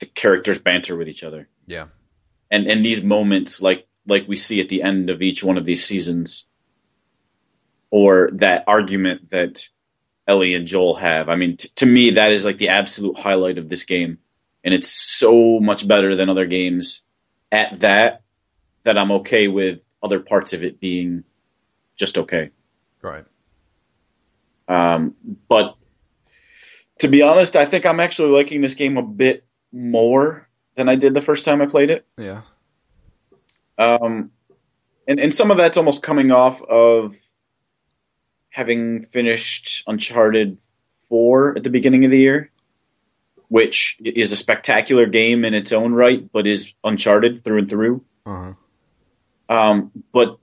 [0.00, 1.48] the characters banter with each other.
[1.66, 1.88] Yeah.
[2.50, 5.64] And and these moments like like we see at the end of each one of
[5.64, 6.46] these seasons
[7.90, 9.68] or that argument that
[10.26, 11.28] Ellie and Joel have.
[11.28, 14.18] I mean, t- to me, that is like the absolute highlight of this game.
[14.62, 17.02] And it's so much better than other games
[17.50, 18.22] at that,
[18.82, 21.24] that I'm okay with other parts of it being
[21.96, 22.50] just okay.
[23.00, 23.24] Right.
[24.68, 25.14] Um,
[25.48, 25.76] but
[26.98, 30.96] to be honest, I think I'm actually liking this game a bit more than I
[30.96, 32.06] did the first time I played it.
[32.16, 32.42] Yeah.
[33.78, 34.30] Um,
[35.06, 37.14] and, and some of that's almost coming off of
[38.50, 40.58] having finished Uncharted
[41.08, 42.50] 4 at the beginning of the year,
[43.48, 48.04] which is a spectacular game in its own right, but is Uncharted through and through.
[48.26, 48.54] Uh-huh.
[49.48, 50.38] Um, but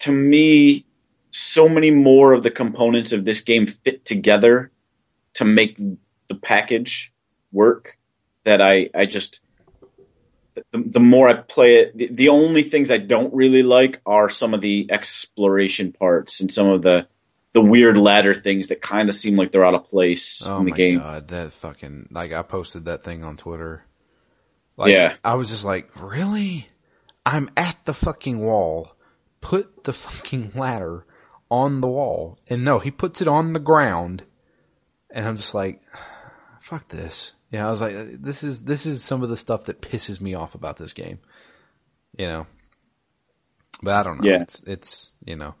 [0.00, 0.86] to me,
[1.30, 4.70] so many more of the components of this game fit together
[5.34, 5.78] to make
[6.28, 7.12] the package
[7.50, 7.98] work
[8.44, 9.40] that I, I just,
[10.54, 14.28] the, the more I play it, the, the only things I don't really like are
[14.28, 17.06] some of the exploration parts and some of the,
[17.52, 20.64] the weird ladder things that kind of seem like they're out of place Oh in
[20.64, 20.98] the game.
[20.98, 23.84] Oh god, that fucking like I posted that thing on Twitter.
[24.76, 25.16] Like, Yeah.
[25.22, 26.68] I was just like, really?
[27.26, 28.96] I'm at the fucking wall.
[29.40, 31.04] Put the fucking ladder
[31.50, 34.22] on the wall, and no, he puts it on the ground,
[35.10, 35.82] and I'm just like,
[36.60, 37.34] fuck this.
[37.52, 40.34] Yeah, I was like, this is this is some of the stuff that pisses me
[40.34, 41.18] off about this game.
[42.16, 42.46] You know,
[43.82, 44.30] but I don't know.
[44.30, 44.40] Yeah.
[44.40, 45.54] It's it's you know,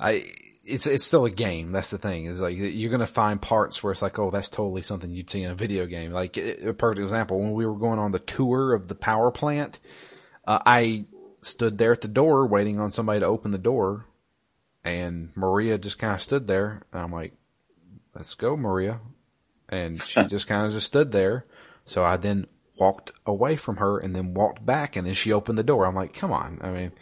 [0.00, 0.24] I
[0.66, 1.70] it's it's still a game.
[1.70, 2.24] That's the thing.
[2.24, 5.44] Is like you're gonna find parts where it's like, oh, that's totally something you'd see
[5.44, 6.10] in a video game.
[6.10, 9.78] Like a perfect example when we were going on the tour of the power plant,
[10.44, 11.04] uh, I
[11.42, 14.06] stood there at the door waiting on somebody to open the door,
[14.82, 17.34] and Maria just kind of stood there, and I'm like,
[18.12, 19.00] let's go, Maria,
[19.68, 21.44] and she just kind of just stood there.
[21.84, 22.46] So I then
[22.78, 25.86] walked away from her and then walked back, and then she opened the door.
[25.86, 26.92] I'm like, come on, I mean.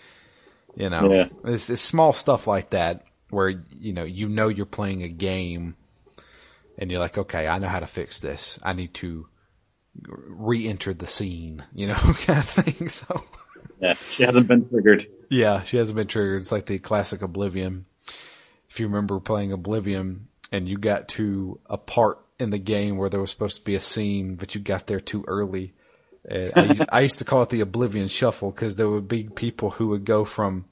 [0.76, 1.28] You know, Yeah.
[1.44, 5.76] it's, it's small stuff like that where you know you know you're playing a game,
[6.78, 8.58] and you're like, okay, I know how to fix this.
[8.64, 9.28] I need to
[10.08, 12.88] re-enter the scene, you know, kind of thing.
[12.88, 13.22] So
[13.80, 15.06] Yeah, she hasn't been triggered.
[15.30, 16.40] yeah, she hasn't been triggered.
[16.42, 17.86] It's like the classic Oblivion.
[18.68, 23.08] If you remember playing Oblivion and you got to a part in the game where
[23.08, 25.74] there was supposed to be a scene, but you got there too early.
[26.30, 29.70] I, used, I used to call it the Oblivion Shuffle because there would be people
[29.70, 30.64] who would go from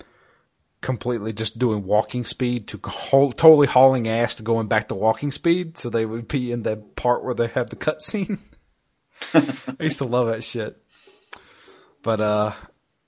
[0.80, 5.76] completely just doing walking speed to totally hauling ass to going back to walking speed.
[5.76, 8.38] So they would be in the part where they have the cutscene.
[9.34, 10.82] I used to love that shit.
[12.02, 12.52] But uh,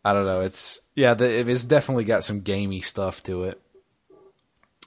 [0.05, 0.43] I don't know.
[0.43, 3.61] It's yeah, the, it's definitely got some gamey stuff to it.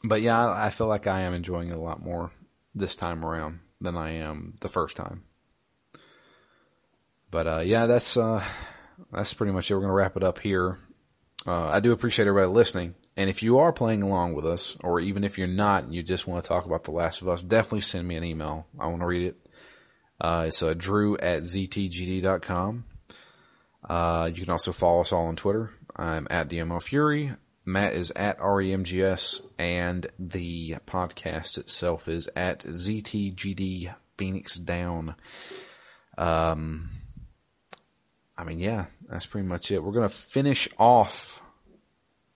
[0.04, 2.32] But yeah, I, I feel like I am enjoying it a lot more
[2.78, 5.24] this time around than I am the first time.
[7.30, 8.44] But uh, yeah, that's uh,
[9.12, 9.76] that's pretty much it.
[9.76, 10.80] We're gonna wrap it up here.
[11.46, 15.00] Uh, I do appreciate everybody listening, and if you are playing along with us, or
[15.00, 17.42] even if you're not, and you just want to talk about The Last of Us,
[17.42, 18.68] definitely send me an email.
[18.80, 19.48] I want to read it.
[20.20, 22.86] Uh, it's uh, drew at ztgd.com.
[23.88, 25.72] Uh, you can also follow us all on Twitter.
[25.96, 27.34] I'm at DMO Fury.
[27.68, 35.16] Matt is at REMGS, and the podcast itself is at ZTGD Phoenix Down.
[36.18, 36.90] Um,
[38.38, 39.84] I mean, yeah, that's pretty much it.
[39.84, 41.44] We're gonna finish off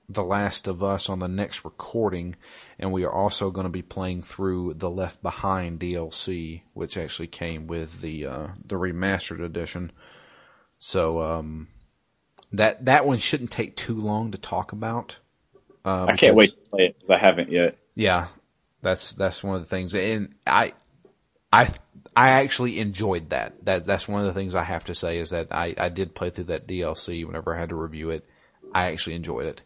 [0.10, 2.36] The Last of Us on the next recording,
[2.78, 7.28] and we are also going to be playing through the Left Behind DLC, which actually
[7.28, 9.94] came with the uh, the remastered edition.
[10.78, 11.70] So um,
[12.52, 15.20] that that one shouldn't take too long to talk about.
[15.84, 17.78] Uh, I can't wait to play it because I haven't yet.
[17.96, 18.28] yeah,
[18.82, 20.74] that's that's one of the things, and I,
[21.52, 21.68] I,
[22.16, 23.66] I actually enjoyed that.
[23.66, 26.16] That that's one of the things I have to say is that I I did
[26.16, 28.26] play through that DLC whenever I had to review it.
[28.74, 29.64] I actually enjoyed it.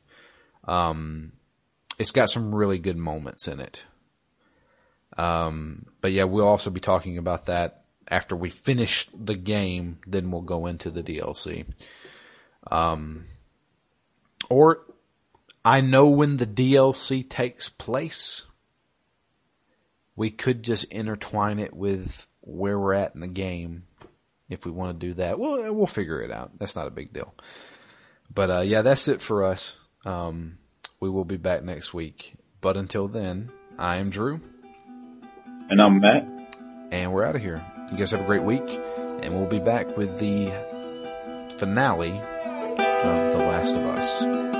[0.65, 1.33] Um,
[1.99, 3.85] it's got some really good moments in it.
[5.17, 9.99] Um, but yeah, we'll also be talking about that after we finish the game.
[10.07, 11.65] Then we'll go into the DLC.
[12.71, 13.25] Um,
[14.49, 14.81] or
[15.65, 18.45] I know when the DLC takes place.
[20.15, 23.83] We could just intertwine it with where we're at in the game
[24.47, 25.39] if we want to do that.
[25.39, 26.57] We'll we'll figure it out.
[26.59, 27.33] That's not a big deal.
[28.33, 29.77] But uh, yeah, that's it for us.
[30.05, 30.57] Um,
[30.99, 32.35] we will be back next week.
[32.61, 34.39] But until then, I am Drew,
[35.69, 36.25] And I'm Matt.
[36.91, 37.63] and we're out of here.
[37.91, 38.63] You guys have a great week,
[39.21, 40.47] and we'll be back with the
[41.57, 44.54] finale of The Last of Us.